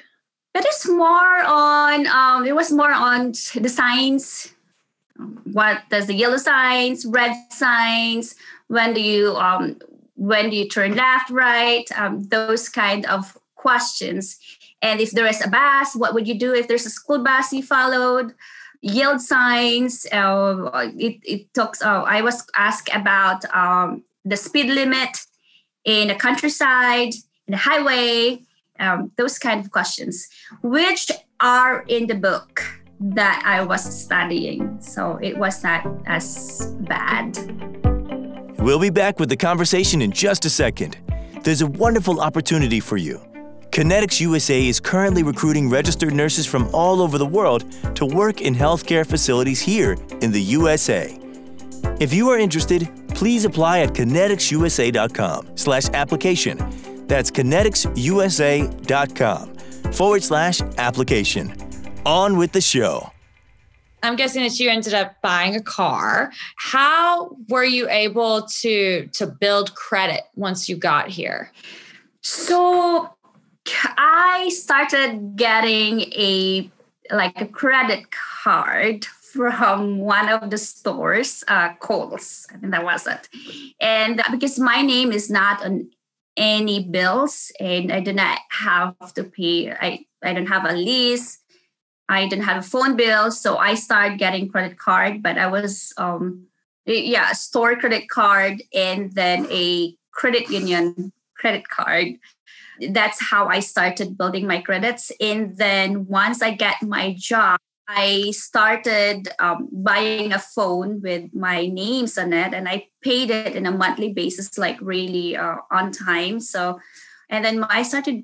It 0.55 0.65
is 0.65 0.87
more 0.89 1.43
on 1.45 2.07
um, 2.07 2.45
it 2.45 2.55
was 2.55 2.71
more 2.71 2.91
on 2.91 3.31
the 3.55 3.69
signs. 3.69 4.53
What 5.43 5.81
does 5.89 6.07
the 6.07 6.13
yellow 6.13 6.37
signs, 6.37 7.05
red 7.05 7.35
signs? 7.51 8.35
When 8.67 8.93
do 8.93 9.01
you 9.01 9.35
um, 9.35 9.79
when 10.15 10.49
do 10.49 10.55
you 10.55 10.67
turn 10.67 10.95
left, 10.95 11.29
right? 11.29 11.85
Um, 11.97 12.23
those 12.23 12.69
kind 12.69 13.05
of 13.05 13.37
questions. 13.55 14.37
And 14.81 15.01
if 15.01 15.11
there 15.11 15.27
is 15.27 15.45
a 15.45 15.49
bus, 15.49 15.95
what 15.95 16.13
would 16.13 16.27
you 16.27 16.39
do 16.39 16.53
if 16.53 16.67
there's 16.67 16.85
a 16.85 16.89
school 16.89 17.23
bus 17.23 17.51
you 17.51 17.63
followed? 17.63 18.33
Yield 18.81 19.19
signs. 19.19 20.05
Uh, 20.11 20.69
it 20.97 21.19
it 21.23 21.53
talks. 21.53 21.81
Uh, 21.81 22.03
I 22.03 22.21
was 22.21 22.45
asked 22.55 22.89
about 22.93 23.43
um, 23.53 24.03
the 24.23 24.37
speed 24.37 24.67
limit 24.67 25.17
in 25.83 26.07
the 26.07 26.15
countryside, 26.15 27.13
in 27.47 27.51
the 27.51 27.57
highway, 27.57 28.41
um, 28.79 29.11
those 29.17 29.37
kind 29.37 29.59
of 29.63 29.71
questions, 29.71 30.29
which 30.61 31.11
are 31.39 31.83
in 31.87 32.07
the 32.07 32.15
book 32.15 32.78
that 32.99 33.41
I 33.45 33.63
was 33.63 33.83
studying. 33.83 34.77
So 34.81 35.19
it 35.21 35.37
was 35.37 35.63
not 35.63 35.85
as 36.05 36.73
bad. 36.81 37.37
We'll 38.59 38.79
be 38.79 38.89
back 38.89 39.19
with 39.19 39.29
the 39.29 39.37
conversation 39.37 40.01
in 40.01 40.11
just 40.11 40.45
a 40.45 40.49
second. 40.49 40.97
There's 41.43 41.61
a 41.61 41.67
wonderful 41.67 42.19
opportunity 42.19 42.79
for 42.79 42.97
you. 42.97 43.21
Connetics 43.71 44.19
USA 44.19 44.67
is 44.67 44.79
currently 44.79 45.23
recruiting 45.23 45.69
registered 45.69 46.13
nurses 46.13 46.45
from 46.45 46.69
all 46.73 47.01
over 47.01 47.17
the 47.17 47.25
world 47.25 47.63
to 47.95 48.05
work 48.05 48.41
in 48.41 48.53
healthcare 48.53 49.07
facilities 49.07 49.61
here 49.61 49.95
in 50.21 50.31
the 50.31 50.41
USA. 50.41 51.17
If 51.99 52.13
you 52.13 52.29
are 52.29 52.37
interested, 52.37 52.89
please 53.09 53.45
apply 53.45 53.81
at 53.81 53.93
conneticsusa.com 53.93 55.51
slash 55.55 55.87
application. 55.89 56.57
That's 57.07 57.31
conneticsusa.com 57.31 59.55
forward 59.93 60.23
slash 60.23 60.61
application. 60.77 61.68
On 62.09 62.37
with 62.37 62.53
the 62.53 62.61
show. 62.61 63.11
I'm 64.01 64.15
guessing 64.15 64.41
that 64.41 64.59
you 64.59 64.67
ended 64.67 64.95
up 64.95 65.21
buying 65.21 65.55
a 65.55 65.61
car. 65.61 66.31
How 66.57 67.37
were 67.49 67.63
you 67.63 67.87
able 67.87 68.47
to 68.61 69.05
to 69.13 69.27
build 69.27 69.75
credit 69.75 70.23
once 70.35 70.67
you 70.67 70.75
got 70.75 71.09
here? 71.09 71.51
So 72.23 73.13
I 73.95 74.49
started 74.51 75.35
getting 75.35 76.01
a 76.13 76.71
like 77.11 77.39
a 77.39 77.45
credit 77.45 78.05
card 78.09 79.05
from 79.05 79.99
one 79.99 80.29
of 80.29 80.49
the 80.49 80.57
stores, 80.57 81.43
uh, 81.47 81.73
Kohl's. 81.75 82.47
I 82.51 82.57
think 82.57 82.71
that 82.71 82.83
was 82.83 83.05
it. 83.05 83.29
And 83.79 84.19
because 84.31 84.57
my 84.57 84.81
name 84.81 85.11
is 85.11 85.29
not 85.29 85.63
on 85.63 85.91
any 86.35 86.83
bills, 86.85 87.51
and 87.59 87.91
I 87.91 87.99
do 87.99 88.13
not 88.13 88.39
have 88.49 89.13
to 89.13 89.23
pay. 89.25 89.71
I 89.71 90.07
I 90.23 90.33
don't 90.33 90.47
have 90.47 90.65
a 90.65 90.73
lease. 90.73 91.37
I 92.09 92.27
didn't 92.27 92.45
have 92.45 92.57
a 92.57 92.67
phone 92.67 92.97
bill, 92.97 93.31
so 93.31 93.57
I 93.57 93.75
started 93.75 94.19
getting 94.19 94.49
credit 94.49 94.77
card. 94.77 95.23
But 95.23 95.37
I 95.37 95.47
was 95.47 95.93
um 95.97 96.47
yeah 96.85 97.31
store 97.33 97.75
credit 97.75 98.09
card 98.09 98.63
and 98.73 99.13
then 99.13 99.47
a 99.51 99.95
credit 100.11 100.49
union 100.49 101.13
credit 101.37 101.69
card 101.69 102.17
that's 102.91 103.21
how 103.21 103.47
I 103.47 103.59
started 103.59 104.17
building 104.17 104.47
my 104.47 104.61
credits. 104.61 105.11
And 105.19 105.57
then 105.57 106.07
once 106.07 106.41
I 106.41 106.51
get 106.51 106.81
my 106.81 107.15
job, 107.17 107.59
I 107.87 108.31
started 108.31 109.29
um, 109.39 109.67
buying 109.71 110.31
a 110.31 110.39
phone 110.39 111.01
with 111.01 111.33
my 111.33 111.65
names 111.65 112.17
on 112.17 112.33
it, 112.33 112.53
and 112.53 112.69
I 112.69 112.87
paid 113.01 113.31
it 113.31 113.55
in 113.55 113.65
a 113.65 113.71
monthly 113.71 114.13
basis, 114.13 114.57
like 114.59 114.77
really 114.79 115.35
uh, 115.35 115.57
on 115.71 115.91
time. 115.91 116.39
So, 116.39 116.79
and 117.29 117.43
then 117.43 117.63
I 117.63 117.81
started 117.81 118.23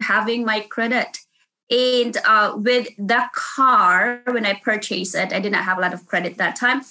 having 0.00 0.44
my 0.44 0.60
credit. 0.60 1.18
And 1.74 2.16
uh, 2.24 2.54
with 2.56 2.88
the 2.96 3.24
car, 3.32 4.20
when 4.26 4.46
I 4.46 4.54
purchased 4.54 5.16
it, 5.16 5.32
I 5.32 5.40
did 5.40 5.50
not 5.50 5.64
have 5.64 5.78
a 5.78 5.80
lot 5.80 5.92
of 5.92 6.06
credit 6.06 6.36
that 6.36 6.54
time. 6.54 6.82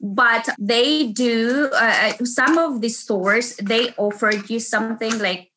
But 0.00 0.48
they 0.58 1.08
do, 1.08 1.68
uh, 1.74 2.12
uh 2.20 2.24
some 2.24 2.56
of 2.56 2.80
the 2.80 2.88
stores, 2.88 3.56
they 3.56 3.92
offered 3.98 4.48
you 4.48 4.58
something 4.58 5.18
like 5.18 5.50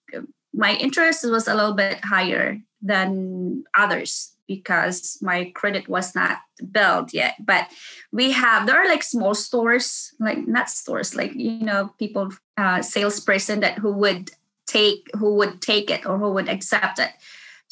my 0.53 0.75
interest 0.75 1.23
was 1.29 1.47
a 1.47 1.55
little 1.55 1.73
bit 1.73 2.03
higher 2.03 2.59
than 2.81 3.63
others 3.73 4.35
because 4.47 5.17
my 5.21 5.51
credit 5.55 5.87
was 5.87 6.13
not 6.13 6.39
built 6.71 7.13
yet. 7.13 7.35
But 7.39 7.67
we 8.11 8.31
have 8.31 8.67
there 8.67 8.75
are 8.75 8.87
like 8.87 9.03
small 9.03 9.33
stores, 9.33 10.13
like 10.19 10.45
not 10.45 10.69
stores, 10.69 11.15
like 11.15 11.33
you 11.33 11.59
know, 11.59 11.93
people 11.97 12.33
uh, 12.57 12.81
salesperson 12.81 13.61
that 13.61 13.79
who 13.79 13.93
would 13.93 14.31
take 14.67 15.09
who 15.17 15.35
would 15.35 15.61
take 15.61 15.89
it 15.89 16.05
or 16.05 16.17
who 16.17 16.31
would 16.33 16.49
accept 16.49 16.99
it. 16.99 17.11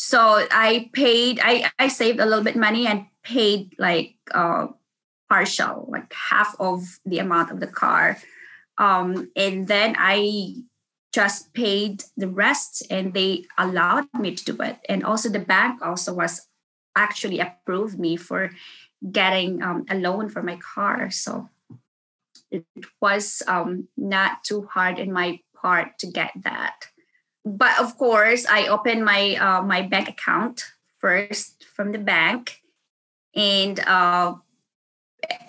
So 0.04 0.48
I 0.50 0.90
paid, 0.94 1.40
I 1.44 1.70
I 1.78 1.88
saved 1.88 2.20
a 2.20 2.26
little 2.26 2.44
bit 2.44 2.56
money 2.56 2.88
and 2.88 3.06
paid 3.22 3.76
like 3.78 4.16
uh, 4.34 4.74
partial, 5.30 5.86
like 5.94 6.12
half 6.12 6.56
of 6.60 7.00
the 7.06 7.20
amount 7.20 7.52
of 7.52 7.60
the 7.60 7.68
car. 7.68 8.18
Um, 8.80 9.30
and 9.36 9.68
then 9.68 9.96
I 10.00 10.56
just 11.14 11.54
paid 11.54 12.04
the 12.18 12.28
rest 12.28 12.82
and 12.90 13.14
they 13.14 13.46
allowed 13.60 14.08
me 14.18 14.34
to 14.34 14.44
do 14.44 14.58
it 14.64 14.80
and 14.90 15.04
also 15.04 15.30
the 15.30 15.38
bank 15.38 15.86
also 15.86 16.16
was 16.16 16.48
actually 16.96 17.40
approved 17.40 18.00
me 18.00 18.16
for 18.18 18.50
getting 19.12 19.62
um, 19.62 19.86
a 19.88 19.96
loan 19.96 20.30
for 20.30 20.42
my 20.42 20.58
car. 20.58 21.12
So 21.12 21.48
it 22.50 22.66
was 23.00 23.44
um, 23.46 23.88
not 23.96 24.44
too 24.44 24.66
hard 24.66 24.98
in 24.98 25.14
my 25.14 25.42
part 25.54 26.00
to 26.00 26.08
get 26.08 26.32
that. 26.42 26.90
But 27.44 27.80
of 27.80 27.98
course, 27.98 28.46
I 28.46 28.68
opened 28.68 29.04
my 29.04 29.36
uh, 29.36 29.62
my 29.64 29.82
bank 29.82 30.10
account 30.10 30.72
first 31.00 31.66
from 31.74 31.92
the 31.92 31.98
bank, 31.98 32.62
and 33.36 33.80
uh, 33.80 34.36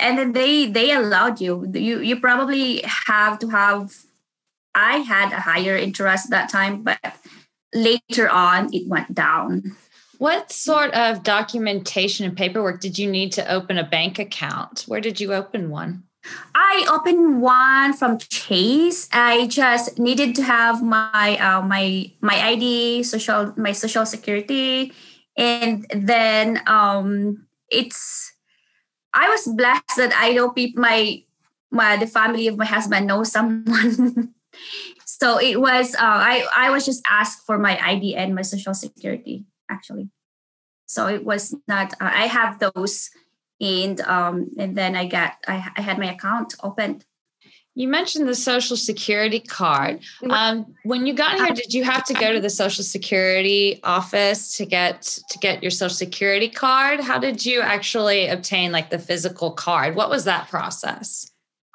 and 0.01 0.19
then 0.19 0.33
they 0.33 0.67
they 0.67 0.93
allowed 0.93 1.41
you. 1.41 1.69
You 1.73 2.01
you 2.01 2.21
probably 2.21 2.83
have 2.83 3.39
to 3.41 3.49
have. 3.49 3.93
I 4.75 4.99
had 4.99 5.33
a 5.33 5.41
higher 5.41 5.77
interest 5.77 6.31
that 6.31 6.49
time, 6.49 6.83
but 6.83 6.99
later 7.75 8.31
on 8.31 8.73
it 8.73 8.89
went 8.89 9.15
down. 9.15 9.77
What 10.17 10.53
sort 10.53 10.95
of 10.95 11.23
documentation 11.25 12.25
and 12.25 12.37
paperwork 12.37 12.81
did 12.81 12.97
you 12.97 13.11
need 13.11 13.33
to 13.33 13.53
open 13.53 13.77
a 13.77 13.85
bank 13.85 14.19
account? 14.19 14.85
Where 14.87 15.01
did 15.01 15.21
you 15.21 15.35
open 15.35 15.69
one? 15.69 16.05
I 16.55 16.87
opened 16.91 17.43
one 17.43 17.93
from 17.95 18.19
Chase. 18.19 19.09
I 19.13 19.47
just 19.47 19.99
needed 19.99 20.35
to 20.37 20.43
have 20.43 20.83
my 20.83 21.39
uh, 21.39 21.63
my 21.63 22.11
my 22.21 22.39
ID, 22.41 23.03
social 23.03 23.53
my 23.57 23.73
social 23.73 24.07
security, 24.07 24.93
and 25.37 25.87
then 25.95 26.63
um, 26.67 27.47
it's. 27.71 28.33
I 29.15 29.29
was 29.29 29.47
blessed 29.47 29.97
that 29.97 30.13
I 30.17 30.33
know 30.33 30.51
people. 30.51 30.83
My 30.83 31.23
my 31.71 31.97
the 31.97 32.07
family 32.07 32.47
of 32.49 32.57
my 32.57 32.67
husband 32.67 33.07
knows 33.07 33.33
someone. 33.33 34.35
so 35.05 35.39
it 35.39 35.61
was. 35.61 35.95
Uh, 35.95 35.99
I 36.03 36.47
I 36.57 36.71
was 36.71 36.87
just 36.87 37.03
asked 37.11 37.45
for 37.45 37.59
my 37.59 37.79
ID 37.83 38.15
and 38.15 38.35
my 38.35 38.43
social 38.43 38.75
security 38.75 39.45
actually. 39.69 40.09
So 40.87 41.09
it 41.09 41.25
was 41.25 41.57
not. 41.67 41.95
Uh, 41.95 42.13
I 42.13 42.27
have 42.27 42.61
those, 42.61 43.11
and 43.63 44.01
um, 44.03 44.51
and 44.59 44.77
then 44.77 44.97
I 44.97 45.07
got 45.07 45.37
I, 45.49 45.71
I 45.77 45.81
had 45.81 45.99
my 45.99 46.13
account 46.13 46.55
opened. 46.63 47.07
You 47.75 47.89
mentioned 47.89 48.29
the 48.29 48.35
social 48.35 48.77
security 48.77 49.41
card. 49.41 50.03
Um, 50.29 50.75
when 50.83 51.07
you 51.07 51.15
got 51.15 51.37
here, 51.37 51.55
did 51.55 51.73
you 51.73 51.85
have 51.85 52.05
to 52.05 52.13
go 52.13 52.31
to 52.31 52.39
the 52.39 52.51
social 52.51 52.85
security 52.85 53.81
office 53.83 54.59
to 54.59 54.67
get 54.67 55.03
to 55.31 55.39
get 55.39 55.63
your 55.63 55.71
social 55.71 55.97
security 55.97 56.51
card? 56.51 57.01
How 57.01 57.19
did 57.19 57.47
you 57.47 57.63
actually 57.63 58.29
obtain 58.29 58.73
like 58.73 58.91
the 58.91 58.99
physical 58.99 59.53
card? 59.53 59.97
What 59.97 60.11
was 60.11 60.25
that 60.25 60.49
process? 60.51 61.31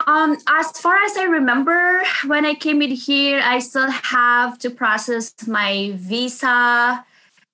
Um, 0.06 0.38
as 0.48 0.72
far 0.80 0.96
as 0.98 1.18
I 1.18 1.24
remember, 1.24 2.04
when 2.28 2.46
I 2.46 2.54
came 2.54 2.84
in 2.84 2.92
here, 2.92 3.42
I 3.44 3.58
still 3.58 3.90
have 3.90 4.60
to 4.60 4.70
process 4.70 5.34
my 5.48 5.94
visa 5.96 7.04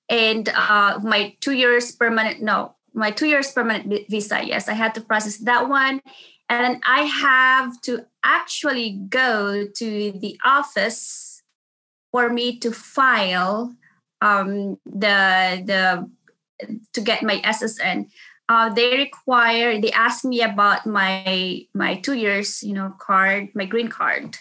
and 0.09 0.49
uh, 0.49 0.99
my 1.01 1.33
two 1.39 1.53
years 1.53 1.93
permanent. 1.93 2.41
No, 2.41 2.75
my 2.93 3.11
two 3.11 3.27
years 3.27 3.51
permanent 3.51 4.09
visa. 4.09 4.43
Yes, 4.43 4.67
I 4.67 4.73
had 4.73 4.95
to 4.95 5.01
process 5.01 5.37
that 5.37 5.69
one, 5.69 6.01
and 6.49 6.81
I 6.85 7.03
have 7.03 7.81
to 7.81 8.05
actually 8.23 8.99
go 9.09 9.67
to 9.67 10.11
the 10.11 10.39
office 10.45 11.41
for 12.11 12.29
me 12.29 12.59
to 12.59 12.71
file 12.71 13.75
um, 14.21 14.77
the 14.85 15.63
the 15.65 16.09
to 16.93 17.01
get 17.01 17.23
my 17.23 17.41
SSN 17.41 18.07
uh, 18.49 18.69
they 18.69 18.97
require 18.97 19.79
they 19.79 19.91
asked 19.91 20.25
me 20.25 20.41
about 20.41 20.85
my 20.85 21.61
my 21.73 21.95
two 21.95 22.13
years 22.13 22.61
you 22.63 22.73
know 22.73 22.93
card 22.99 23.49
my 23.55 23.65
green 23.65 23.87
card. 23.87 24.37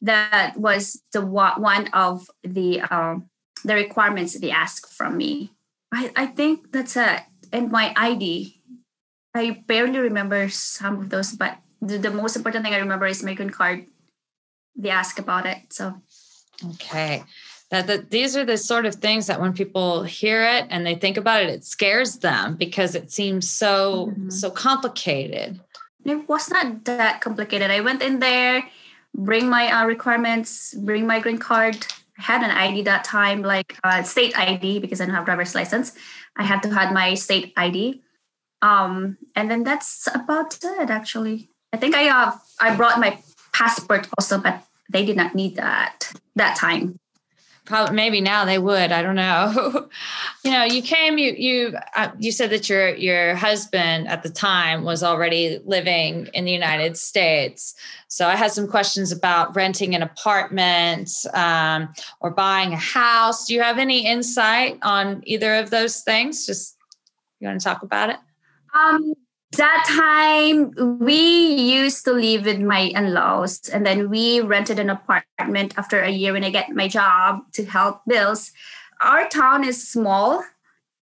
That 0.00 0.54
was 0.56 1.02
the 1.12 1.24
one 1.24 1.88
of 1.92 2.30
the 2.44 2.80
um, 2.82 3.28
the 3.64 3.74
requirements 3.74 4.38
they 4.38 4.50
asked 4.50 4.92
from 4.92 5.16
me. 5.16 5.52
I 5.90 6.12
i 6.16 6.26
think 6.26 6.70
that's 6.70 6.96
it 6.96 7.22
and 7.52 7.70
my 7.70 7.92
id 7.96 8.54
i 9.34 9.62
barely 9.66 9.98
remember 9.98 10.48
some 10.48 10.98
of 10.98 11.10
those 11.10 11.32
but 11.32 11.58
the, 11.80 11.98
the 11.98 12.10
most 12.10 12.36
important 12.36 12.64
thing 12.64 12.74
i 12.74 12.78
remember 12.78 13.06
is 13.06 13.22
my 13.22 13.34
green 13.34 13.50
card. 13.50 13.86
They 14.76 14.90
ask 14.90 15.18
about 15.18 15.46
it 15.46 15.58
so. 15.70 16.00
Okay. 16.74 17.24
That, 17.70 17.86
that 17.86 18.10
these 18.10 18.36
are 18.36 18.44
the 18.44 18.56
sort 18.56 18.86
of 18.86 18.94
things 18.94 19.26
that 19.26 19.40
when 19.40 19.52
people 19.52 20.02
hear 20.02 20.42
it 20.42 20.66
and 20.70 20.86
they 20.86 20.94
think 20.94 21.16
about 21.16 21.42
it 21.42 21.50
it 21.50 21.64
scares 21.64 22.16
them 22.18 22.56
because 22.56 22.94
it 22.94 23.12
seems 23.12 23.48
so 23.50 24.06
mm-hmm. 24.06 24.30
so 24.30 24.50
complicated. 24.50 25.60
It 26.04 26.28
was 26.28 26.50
not 26.50 26.84
that 26.86 27.20
complicated. 27.20 27.70
I 27.70 27.80
went 27.80 28.02
in 28.02 28.20
there 28.20 28.64
bring 29.14 29.48
my 29.48 29.70
uh, 29.70 29.84
requirements 29.84 30.74
bring 30.74 31.06
my 31.06 31.18
green 31.20 31.38
card 31.38 31.86
had 32.18 32.42
an 32.42 32.50
id 32.50 32.82
that 32.82 33.04
time 33.04 33.42
like 33.42 33.78
uh, 33.84 34.02
state 34.02 34.36
id 34.38 34.80
because 34.80 35.00
i 35.00 35.06
don't 35.06 35.14
have 35.14 35.24
driver's 35.24 35.54
license. 35.54 35.92
I 36.36 36.44
had 36.44 36.62
to 36.62 36.70
have 36.70 36.92
my 36.92 37.14
state 37.14 37.52
id 37.56 38.02
um, 38.60 39.16
and 39.36 39.50
then 39.50 39.62
that's 39.62 40.08
about 40.12 40.58
it 40.62 40.90
actually. 40.90 41.50
I 41.72 41.76
think 41.76 41.94
i 41.94 42.08
uh, 42.08 42.32
i 42.60 42.74
brought 42.76 42.98
my 43.00 43.18
passport 43.52 44.08
also 44.18 44.38
but 44.38 44.62
they 44.90 45.04
did 45.04 45.16
not 45.16 45.34
need 45.34 45.56
that 45.56 46.12
that 46.36 46.56
time 46.56 46.98
probably 47.68 47.94
maybe 47.94 48.20
now 48.20 48.44
they 48.44 48.58
would 48.58 48.90
i 48.90 49.02
don't 49.02 49.14
know. 49.14 49.88
You 50.44 50.52
know 50.52 50.64
you 50.64 50.80
came 50.82 51.18
you 51.18 51.32
you 51.32 51.76
uh, 51.94 52.10
you 52.18 52.32
said 52.32 52.48
that 52.50 52.70
your 52.70 52.94
your 52.94 53.34
husband 53.34 54.08
at 54.08 54.22
the 54.22 54.30
time 54.30 54.82
was 54.82 55.02
already 55.02 55.60
living 55.64 56.28
in 56.32 56.46
the 56.46 56.52
united 56.52 56.96
states. 56.96 57.74
So 58.06 58.26
i 58.26 58.36
had 58.36 58.52
some 58.52 58.66
questions 58.66 59.12
about 59.12 59.54
renting 59.54 59.94
an 59.94 60.02
apartment 60.02 61.10
um, 61.34 61.92
or 62.20 62.30
buying 62.30 62.72
a 62.72 62.76
house. 62.78 63.46
Do 63.46 63.54
you 63.54 63.60
have 63.62 63.78
any 63.78 64.06
insight 64.06 64.78
on 64.82 65.22
either 65.26 65.56
of 65.56 65.70
those 65.70 66.00
things? 66.00 66.46
Just 66.46 66.76
you 67.40 67.48
want 67.48 67.60
to 67.60 67.64
talk 67.64 67.82
about 67.82 68.10
it? 68.10 68.16
Um 68.74 69.14
that 69.52 69.84
time 69.88 70.98
we 71.00 71.16
used 71.16 72.04
to 72.04 72.12
live 72.12 72.44
with 72.44 72.60
my 72.60 72.92
in-laws 72.94 73.68
and 73.70 73.86
then 73.86 74.10
we 74.10 74.40
rented 74.40 74.78
an 74.78 74.90
apartment 74.90 75.72
after 75.78 76.00
a 76.00 76.10
year 76.10 76.32
when 76.32 76.44
i 76.44 76.50
get 76.50 76.68
my 76.70 76.86
job 76.86 77.40
to 77.52 77.64
help 77.64 78.02
bills. 78.06 78.52
Our 79.00 79.28
town 79.28 79.64
is 79.64 79.88
small 79.88 80.44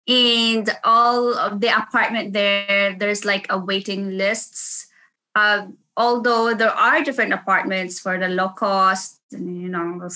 and 0.07 0.69
all 0.85 1.33
of 1.39 1.61
the 1.61 1.69
apartment 1.69 2.35
there 2.35 2.95
there's 2.99 3.25
like 3.25 3.47
a 3.49 3.59
waiting 3.59 4.19
lists. 4.19 4.89
Uh, 5.35 5.69
although 5.97 6.55
there 6.55 6.71
are 6.71 7.03
different 7.03 7.33
apartments 7.33 7.99
for 7.99 8.19
the 8.19 8.29
low 8.29 8.51
cost 8.51 9.21
and 9.33 9.63
you 9.63 9.69
know 9.69 10.09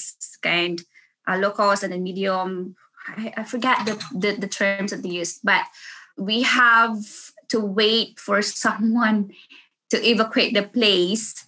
kind 0.42 0.82
uh, 1.26 1.36
low 1.36 1.50
cost 1.50 1.82
and 1.82 1.92
the 1.92 1.98
medium 1.98 2.76
I, 3.06 3.32
I 3.38 3.44
forget 3.44 3.86
the, 3.86 3.94
the 4.14 4.32
the 4.32 4.48
terms 4.48 4.90
that 4.90 5.02
they 5.02 5.08
use 5.08 5.40
but 5.42 5.64
we 6.16 6.42
have 6.42 6.98
to 7.48 7.60
wait 7.60 8.18
for 8.18 8.42
someone 8.64 9.32
to 9.90 10.08
evacuate 10.08 10.54
the 10.54 10.62
place. 10.62 11.44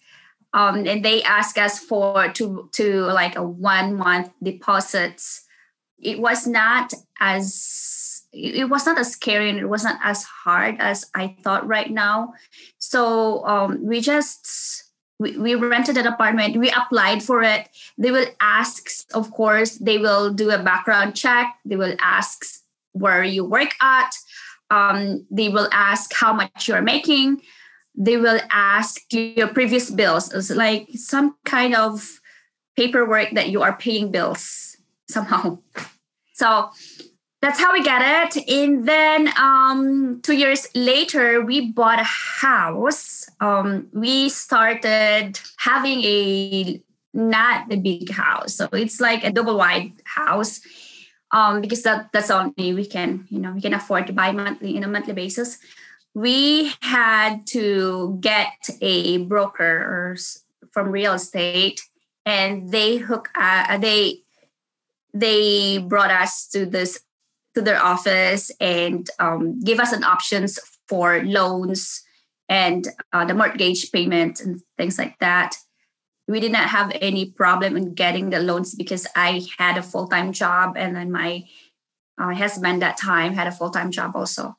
Um, 0.53 0.87
and 0.87 1.05
they 1.05 1.23
ask 1.23 1.57
us 1.59 1.79
for 1.79 2.29
to 2.33 2.69
to 2.73 3.03
like 3.07 3.37
a 3.37 3.43
one 3.43 3.95
month 3.97 4.33
deposits. 4.43 5.47
It 5.99 6.19
was 6.19 6.47
not 6.47 6.93
as 7.21 8.25
it 8.33 8.69
was 8.69 8.87
not 8.87 8.99
as 8.99 9.13
scary 9.13 9.51
and 9.51 9.59
it 9.59 9.69
was 9.69 9.83
not 9.83 9.99
as 10.05 10.23
hard 10.23 10.77
as 10.79 11.11
i 11.15 11.37
thought 11.43 11.67
right 11.67 11.91
now. 11.91 12.35
So 12.79 13.45
um, 13.47 13.85
we 13.85 14.01
just 14.01 14.85
we, 15.19 15.37
we 15.37 15.55
rented 15.55 15.99
an 15.99 16.07
apartment. 16.07 16.57
We 16.57 16.71
applied 16.71 17.23
for 17.23 17.43
it. 17.43 17.69
They 17.99 18.11
will 18.11 18.27
ask 18.41 18.89
of 19.15 19.31
course 19.31 19.77
they 19.77 19.99
will 19.99 20.33
do 20.33 20.51
a 20.51 20.63
background 20.63 21.15
check. 21.15 21.55
They 21.65 21.77
will 21.77 21.95
ask 22.01 22.45
where 22.93 23.23
you 23.23 23.45
work 23.45 23.75
at 23.81 24.11
um, 24.71 25.27
they 25.31 25.49
will 25.49 25.69
ask 25.73 26.13
how 26.15 26.33
much 26.33 26.69
you're 26.69 26.83
making. 26.83 27.43
They 27.95 28.17
will 28.17 28.41
ask 28.51 29.03
your 29.11 29.49
previous 29.49 29.91
bills. 29.91 30.33
It's 30.33 30.51
like 30.51 30.89
some 30.95 31.37
kind 31.45 31.75
of 31.75 32.21
paperwork 32.77 33.33
that 33.33 33.51
you 33.51 33.63
are 33.63 33.77
paying 33.77 34.11
bills 34.11 34.77
somehow. 35.11 35.59
So 36.35 36.71
that's 37.43 37.59
how 37.59 37.73
we 37.73 37.83
get 37.83 38.37
it. 38.37 38.49
And 38.49 38.87
then 38.87 39.29
um, 39.39 40.21
two 40.23 40.35
years 40.35 40.69
later 40.75 41.45
we 41.45 41.73
bought 41.73 41.99
a 41.99 42.05
house. 42.05 43.29
Um, 43.41 43.89
we 43.93 44.29
started 44.29 45.41
having 45.59 46.03
a 46.05 46.81
not 47.13 47.69
the 47.69 47.77
big 47.77 48.11
house. 48.11 48.55
So 48.55 48.69
it's 48.73 49.01
like 49.01 49.25
a 49.25 49.33
double 49.33 49.57
wide 49.57 49.93
house 50.05 50.61
um, 51.33 51.61
because 51.61 51.83
that 51.83 52.11
that's 52.13 52.31
only 52.31 52.75
we 52.75 52.87
can 52.87 53.27
you 53.31 53.39
know 53.39 53.53
we 53.53 53.61
can 53.61 53.75
afford 53.75 54.07
to 54.07 54.13
buy 54.13 54.33
monthly 54.33 54.77
in 54.77 54.85
a 54.85 54.89
monthly 54.89 55.15
basis. 55.15 55.59
We 56.15 56.73
had 56.81 57.47
to 57.49 58.19
get 58.21 58.69
a 58.81 59.19
broker 59.19 60.17
from 60.73 60.91
real 60.91 61.15
estate 61.15 61.83
and 62.27 62.71
they 62.71 62.97
hook 62.97 63.29
uh, 63.37 63.79
they 63.79 64.23
they 65.15 65.79
brought 65.79 66.11
us 66.11 66.49
to 66.49 66.67
this 66.67 67.01
to 67.55 67.63
their 67.63 67.83
office 67.83 68.51
and 68.61 69.09
um, 69.19 69.61
give 69.61 69.81
us 69.81 69.93
an 69.93 70.05
options 70.05 70.59
for 70.89 71.23
loans 71.25 72.03
and 72.49 72.89
uh, 73.13 73.25
the 73.25 73.35
mortgage 73.35 73.91
payment 73.93 74.41
and 74.41 74.61
things 74.77 74.99
like 74.99 75.19
that 75.19 75.57
we 76.31 76.41
did 76.41 76.53
not 76.53 76.69
have 76.69 76.93
any 77.01 77.27
problem 77.27 77.77
in 77.77 77.95
getting 77.95 78.31
the 78.31 78.39
loans 78.39 78.75
because 78.75 79.07
I 79.17 79.43
had 79.59 79.77
a 79.77 79.83
full 79.83 80.07
time 80.07 80.33
job 80.33 80.77
and 80.77 80.95
then 80.95 81.11
my 81.11 81.45
uh, 82.19 82.33
husband 82.35 82.83
that 82.83 82.97
time 82.97 83.33
had 83.35 83.49
a 83.49 83.53
full 83.53 83.71
time 83.71 83.91
job 83.91 84.15
also. 84.15 84.57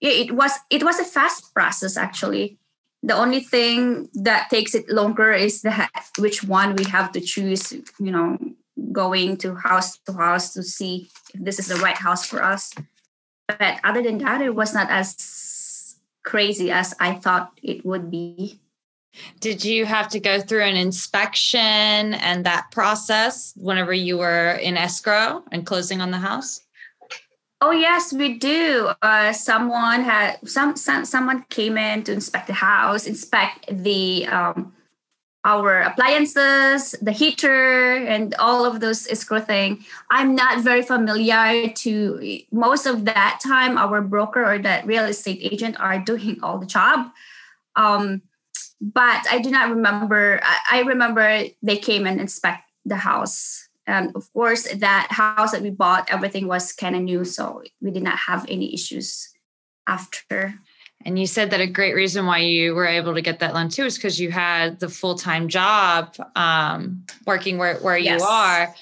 It, 0.00 0.30
it 0.30 0.32
was 0.32 0.52
it 0.68 0.82
was 0.82 0.98
a 0.98 1.04
fast 1.04 1.54
process 1.54 1.96
actually. 1.96 2.58
The 3.04 3.14
only 3.14 3.40
thing 3.40 4.08
that 4.14 4.50
takes 4.50 4.74
it 4.74 4.88
longer 4.88 5.32
is 5.32 5.62
the 5.62 5.88
which 6.18 6.42
one 6.44 6.74
we 6.74 6.84
have 6.84 7.12
to 7.12 7.20
choose. 7.20 7.72
You 7.72 8.10
know, 8.10 8.38
going 8.90 9.36
to 9.38 9.54
house 9.54 9.98
to 10.06 10.12
house 10.12 10.52
to 10.54 10.62
see 10.62 11.08
if 11.34 11.44
this 11.44 11.58
is 11.58 11.68
the 11.68 11.76
right 11.76 11.96
house 11.96 12.26
for 12.26 12.42
us. 12.42 12.72
But 13.46 13.78
other 13.84 14.02
than 14.02 14.18
that, 14.18 14.40
it 14.40 14.54
was 14.54 14.74
not 14.74 14.90
as 14.90 15.96
crazy 16.24 16.70
as 16.70 16.94
I 16.98 17.14
thought 17.14 17.58
it 17.62 17.84
would 17.84 18.10
be. 18.10 18.61
Did 19.40 19.64
you 19.64 19.84
have 19.84 20.08
to 20.08 20.20
go 20.20 20.40
through 20.40 20.62
an 20.62 20.76
inspection 20.76 22.14
and 22.14 22.44
that 22.46 22.70
process 22.70 23.52
whenever 23.56 23.92
you 23.92 24.18
were 24.18 24.52
in 24.52 24.76
escrow 24.76 25.42
and 25.52 25.66
closing 25.66 26.00
on 26.00 26.10
the 26.10 26.18
house? 26.18 26.60
Oh 27.60 27.70
yes, 27.70 28.12
we 28.12 28.38
do. 28.38 28.90
Uh, 29.02 29.32
someone 29.32 30.02
had 30.02 30.38
some, 30.44 30.76
some 30.76 31.04
someone 31.04 31.44
came 31.48 31.78
in 31.78 32.02
to 32.04 32.12
inspect 32.12 32.48
the 32.48 32.54
house, 32.54 33.06
inspect 33.06 33.66
the 33.70 34.26
um, 34.26 34.72
our 35.44 35.82
appliances, 35.82 36.92
the 37.02 37.12
heater, 37.12 37.94
and 37.96 38.34
all 38.40 38.64
of 38.64 38.80
those 38.80 39.06
escrow 39.08 39.40
thing. 39.40 39.84
I'm 40.10 40.34
not 40.34 40.62
very 40.64 40.82
familiar 40.82 41.68
to 41.68 42.40
most 42.50 42.86
of 42.86 43.04
that 43.04 43.40
time. 43.42 43.78
Our 43.78 44.00
broker 44.00 44.44
or 44.44 44.58
that 44.58 44.86
real 44.86 45.04
estate 45.04 45.38
agent 45.40 45.78
are 45.78 46.00
doing 46.00 46.40
all 46.42 46.58
the 46.58 46.66
job. 46.66 47.10
Um, 47.76 48.22
but 48.82 49.24
I 49.30 49.38
do 49.38 49.50
not 49.50 49.70
remember. 49.70 50.40
I, 50.42 50.78
I 50.78 50.80
remember 50.82 51.44
they 51.62 51.76
came 51.76 52.06
and 52.06 52.20
inspect 52.20 52.68
the 52.84 52.96
house. 52.96 53.68
And 53.86 54.14
of 54.16 54.32
course, 54.32 54.64
that 54.64 55.08
house 55.10 55.52
that 55.52 55.62
we 55.62 55.70
bought, 55.70 56.10
everything 56.10 56.48
was 56.48 56.72
kind 56.72 56.96
of 56.96 57.02
new. 57.02 57.24
So 57.24 57.62
we 57.80 57.92
did 57.92 58.02
not 58.02 58.18
have 58.18 58.44
any 58.48 58.74
issues 58.74 59.32
after. 59.86 60.54
And 61.04 61.18
you 61.18 61.26
said 61.26 61.50
that 61.50 61.60
a 61.60 61.66
great 61.66 61.94
reason 61.94 62.26
why 62.26 62.38
you 62.38 62.74
were 62.74 62.86
able 62.86 63.14
to 63.14 63.22
get 63.22 63.38
that 63.38 63.54
loan 63.54 63.68
too 63.68 63.84
is 63.84 63.96
because 63.96 64.20
you 64.20 64.30
had 64.30 64.80
the 64.80 64.88
full 64.88 65.16
time 65.16 65.48
job 65.48 66.16
um, 66.36 67.04
working 67.26 67.58
where, 67.58 67.76
where 67.76 67.98
yes. 67.98 68.20
you 68.20 68.26
are. 68.26 68.74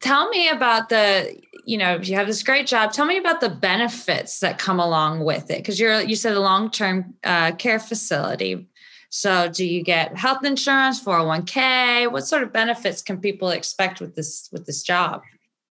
Tell 0.00 0.28
me 0.28 0.48
about 0.48 0.88
the, 0.88 1.36
you 1.64 1.78
know, 1.78 1.96
you 1.96 2.14
have 2.16 2.26
this 2.26 2.42
great 2.42 2.66
job. 2.66 2.92
Tell 2.92 3.06
me 3.06 3.18
about 3.18 3.40
the 3.40 3.48
benefits 3.48 4.40
that 4.40 4.58
come 4.58 4.78
along 4.78 5.24
with 5.24 5.50
it. 5.50 5.58
Because 5.58 5.80
you're, 5.80 6.00
you 6.00 6.14
said 6.16 6.36
a 6.36 6.40
long 6.40 6.70
term 6.70 7.14
uh, 7.24 7.52
care 7.52 7.78
facility. 7.78 8.68
So, 9.16 9.48
do 9.48 9.64
you 9.64 9.80
get 9.80 10.16
health 10.16 10.44
insurance, 10.44 11.00
401k? 11.00 12.10
What 12.10 12.26
sort 12.26 12.42
of 12.42 12.52
benefits 12.52 13.00
can 13.00 13.20
people 13.20 13.50
expect 13.50 14.00
with 14.00 14.16
this 14.16 14.48
with 14.50 14.66
this 14.66 14.82
job? 14.82 15.22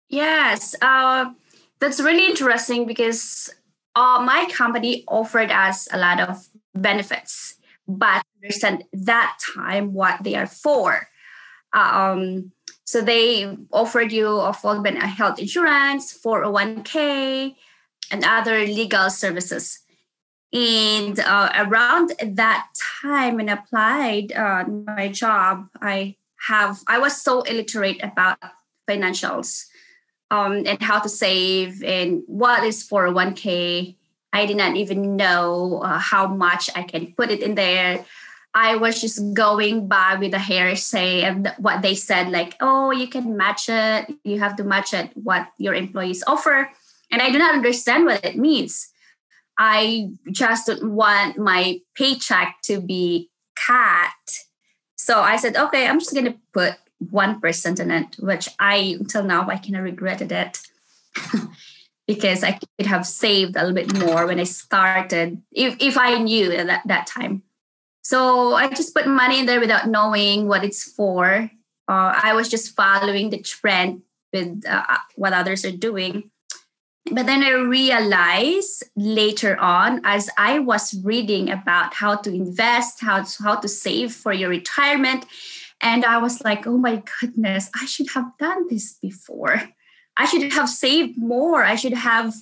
Yes, 0.08 0.74
uh, 0.82 1.26
that's 1.82 2.00
really 2.00 2.28
interesting 2.28 2.88
because 2.88 3.54
uh, 3.94 4.24
my 4.26 4.48
company 4.54 5.04
offered 5.10 5.52
us 5.52 5.90
a 5.92 5.98
lot 5.98 6.22
of 6.22 6.48
benefits, 6.74 7.56
but 7.90 8.24
understand 8.42 8.86
that 8.94 9.38
time 9.54 9.92
what 9.92 10.24
they 10.24 10.36
are 10.36 10.48
for. 10.48 11.06
Um, 11.74 12.54
so 12.86 13.02
they 13.02 13.58
offered 13.74 14.14
you 14.14 14.30
a 14.30 14.54
full 14.54 14.82
health 14.82 15.40
insurance, 15.40 16.18
401k, 16.18 17.54
and 18.12 18.24
other 18.24 18.60
legal 18.60 19.10
services. 19.10 19.80
And 20.54 21.20
uh, 21.20 21.52
around 21.56 22.14
that 22.24 22.68
time 23.02 23.36
when 23.36 23.50
I 23.50 23.54
applied 23.54 24.32
uh, 24.32 24.66
my 24.66 25.10
job, 25.10 25.68
I 25.82 26.16
have 26.48 26.80
I 26.88 27.00
was 27.00 27.22
so 27.22 27.42
illiterate 27.42 28.04
about 28.04 28.38
financials 28.88 29.66
um, 30.32 30.64
and 30.66 30.82
how 30.82 31.00
to 31.00 31.10
save 31.10 31.84
and 31.84 32.24
what 32.28 32.64
is 32.64 32.88
401k. 32.88 33.96
I 34.34 34.46
did 34.46 34.58
not 34.58 34.76
even 34.76 35.16
know 35.16 35.82
uh, 35.84 35.98
how 35.98 36.28
much 36.28 36.70
I 36.76 36.84
can 36.84 37.14
put 37.14 37.32
it 37.32 37.42
in 37.42 37.56
there. 37.56 38.06
I 38.54 38.78
was 38.78 39.02
just 39.02 39.34
going 39.34 39.88
by 39.88 40.16
with 40.16 40.32
the 40.32 40.40
hearsay 40.40 41.24
and 41.24 41.54
what 41.58 41.82
they 41.82 41.96
said, 41.96 42.32
like, 42.32 42.56
oh, 42.62 42.92
you 42.92 43.08
can 43.08 43.36
match 43.36 43.68
it. 43.68 44.14
You 44.24 44.40
have 44.40 44.56
to 44.58 44.64
match 44.64 44.94
it 44.94 45.12
what 45.16 45.48
your 45.58 45.74
employees 45.74 46.24
offer. 46.26 46.72
And 47.12 47.22
I 47.22 47.32
do 47.32 47.38
not 47.38 47.54
understand 47.54 48.06
what 48.06 48.24
it 48.24 48.38
means. 48.38 48.92
I 49.58 50.10
just 50.32 50.70
want 50.84 51.38
my 51.38 51.80
paycheck 51.96 52.58
to 52.64 52.82
be 52.82 53.30
cut. 53.56 54.12
So 54.96 55.22
I 55.22 55.38
said, 55.38 55.56
okay, 55.56 55.88
I'm 55.88 56.00
just 56.00 56.14
going 56.14 56.26
to 56.26 56.38
put 56.54 56.74
1% 57.04 57.80
in 57.80 57.92
it, 57.92 58.16
which 58.20 58.50
I, 58.60 58.98
until 59.00 59.24
now, 59.24 59.48
I 59.48 59.58
kind 59.58 59.78
of 59.78 59.84
regretted 59.84 60.32
it. 60.32 60.60
because 62.08 62.44
I 62.44 62.60
could 62.78 62.86
have 62.86 63.06
saved 63.06 63.56
a 63.56 63.66
little 63.66 63.74
bit 63.74 63.98
more 64.06 64.28
when 64.28 64.40
I 64.40 64.44
started, 64.44 65.42
if, 65.52 65.76
if 65.80 65.98
I 65.98 66.20
knew 66.20 66.52
at 66.52 66.68
that, 66.68 66.84
that 66.86 67.08
time. 67.08 67.44
So 68.04 68.54
I 68.54 68.70
just 68.70 68.94
put 68.94 69.08
money 69.08 69.40
in 69.40 69.48
there 69.48 69.60
without 69.60 69.90
knowing 69.90 70.48
what 70.48 70.64
it's 70.64 70.84
for. 70.84 71.50
Uh, 71.88 72.20
I 72.24 72.34
was 72.34 72.50
just 72.50 72.76
following 72.76 73.32
the 73.32 73.42
trend 73.42 74.04
with 74.32 74.64
uh, 74.68 74.98
what 75.16 75.34
others 75.34 75.66
are 75.66 75.72
doing. 75.72 76.30
But 77.12 77.28
then 77.28 77.44
I 77.44 77.52
realized 77.52 78.84
later 78.96 79.58
on, 79.60 80.02
as 80.04 80.30
I 80.38 80.60
was 80.60 81.00
reading 81.04 81.52
about 81.52 81.94
how 81.94 82.16
to 82.16 82.34
invest, 82.34 83.02
how 83.02 83.22
to, 83.24 83.44
how 83.44 83.56
to 83.58 83.68
save 83.68 84.12
for 84.12 84.34
your 84.34 84.50
retirement, 84.50 85.26
and 85.82 86.04
I 86.04 86.18
was 86.18 86.44
like, 86.44 86.66
oh 86.66 86.78
my 86.78 87.04
goodness, 87.20 87.70
I 87.80 87.86
should 87.86 88.10
have 88.12 88.32
done 88.40 88.68
this 88.70 88.94
before. 88.94 89.62
I 90.18 90.26
should 90.26 90.52
have 90.54 90.70
saved 90.70 91.18
more. 91.18 91.64
I 91.64 91.76
should 91.76 91.94
have 91.94 92.34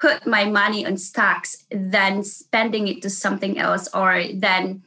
put 0.00 0.26
my 0.26 0.44
money 0.44 0.84
on 0.84 0.98
stocks 0.98 1.64
than 1.70 2.24
spending 2.24 2.88
it 2.88 3.00
to 3.02 3.10
something 3.10 3.58
else 3.58 3.88
or 3.94 4.24
then 4.34 4.82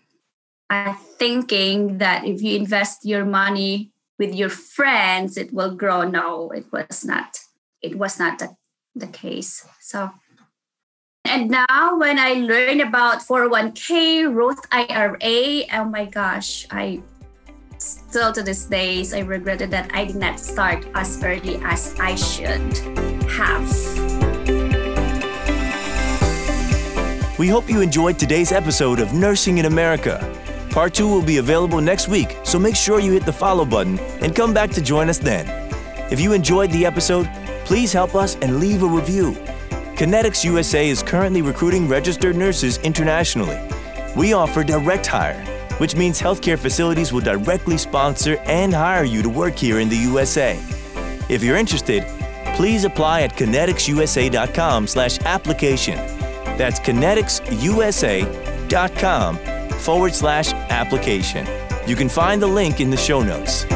uh, 0.69 0.93
thinking 1.17 1.97
that 1.99 2.25
if 2.25 2.41
you 2.41 2.55
invest 2.57 3.05
your 3.05 3.25
money 3.25 3.91
with 4.19 4.35
your 4.35 4.49
friends, 4.49 5.37
it 5.37 5.53
will 5.53 5.73
grow. 5.73 6.03
No, 6.03 6.51
it 6.51 6.65
was 6.71 7.05
not. 7.05 7.39
It 7.81 7.95
was 7.95 8.19
not 8.19 8.39
the, 8.39 8.55
the 8.99 9.07
case. 9.07 9.65
So 9.79 10.11
and 11.29 11.49
now 11.51 11.97
when 11.97 12.17
I 12.17 12.33
learn 12.35 12.79
about 12.81 13.19
401k, 13.19 14.33
Roth 14.33 14.65
IRA, 14.71 15.65
oh 15.73 15.83
my 15.83 16.05
gosh, 16.05 16.65
I 16.71 17.01
still 17.77 18.31
to 18.31 18.41
this 18.41 18.63
days 18.65 19.13
I 19.13 19.19
regretted 19.19 19.69
that 19.71 19.91
I 19.93 20.05
did 20.05 20.15
not 20.15 20.39
start 20.39 20.85
as 20.95 21.21
early 21.21 21.59
as 21.63 21.95
I 21.99 22.15
should 22.15 22.77
have. 23.27 23.67
We 27.37 27.49
hope 27.49 27.69
you 27.69 27.81
enjoyed 27.81 28.17
today's 28.17 28.53
episode 28.53 28.99
of 28.99 29.13
Nursing 29.13 29.57
in 29.57 29.65
America. 29.65 30.17
Part 30.71 30.93
2 30.93 31.07
will 31.07 31.21
be 31.21 31.37
available 31.37 31.81
next 31.81 32.07
week, 32.07 32.37
so 32.43 32.57
make 32.57 32.75
sure 32.75 32.99
you 32.99 33.11
hit 33.11 33.25
the 33.25 33.33
follow 33.33 33.65
button 33.65 33.99
and 34.21 34.33
come 34.35 34.53
back 34.53 34.71
to 34.71 34.81
join 34.81 35.09
us 35.09 35.17
then. 35.17 35.45
If 36.09 36.21
you 36.21 36.31
enjoyed 36.31 36.71
the 36.71 36.85
episode, 36.85 37.29
please 37.67 37.93
help 37.93 38.15
us 38.15 38.35
and 38.37 38.59
leave 38.59 38.81
a 38.81 38.87
review. 38.87 39.33
Connetics 39.95 40.43
USA 40.43 40.89
is 40.89 41.03
currently 41.03 41.43
recruiting 41.43 41.87
registered 41.87 42.35
nurses 42.35 42.79
internationally. 42.79 43.59
We 44.15 44.33
offer 44.33 44.63
direct 44.63 45.05
hire 45.05 45.43
which 45.77 45.95
means 45.95 46.19
healthcare 46.19 46.57
facilities 46.57 47.13
will 47.13 47.21
directly 47.21 47.77
sponsor 47.77 48.37
and 48.45 48.73
hire 48.73 49.03
you 49.03 49.21
to 49.21 49.29
work 49.29 49.55
here 49.55 49.79
in 49.79 49.89
the 49.89 49.95
USA. 49.95 50.59
If 51.29 51.43
you're 51.43 51.57
interested, 51.57 52.03
please 52.55 52.83
apply 52.83 53.21
at 53.21 53.35
conneticsusa.com 53.35 54.87
slash 54.87 55.19
application. 55.21 55.97
That's 56.57 56.79
conneticsusa.com 56.79 59.37
forward 59.77 60.15
slash 60.15 60.53
application. 60.53 61.45
You 61.85 61.95
can 61.95 62.09
find 62.09 62.41
the 62.41 62.47
link 62.47 62.81
in 62.81 62.89
the 62.89 62.97
show 62.97 63.21
notes. 63.21 63.67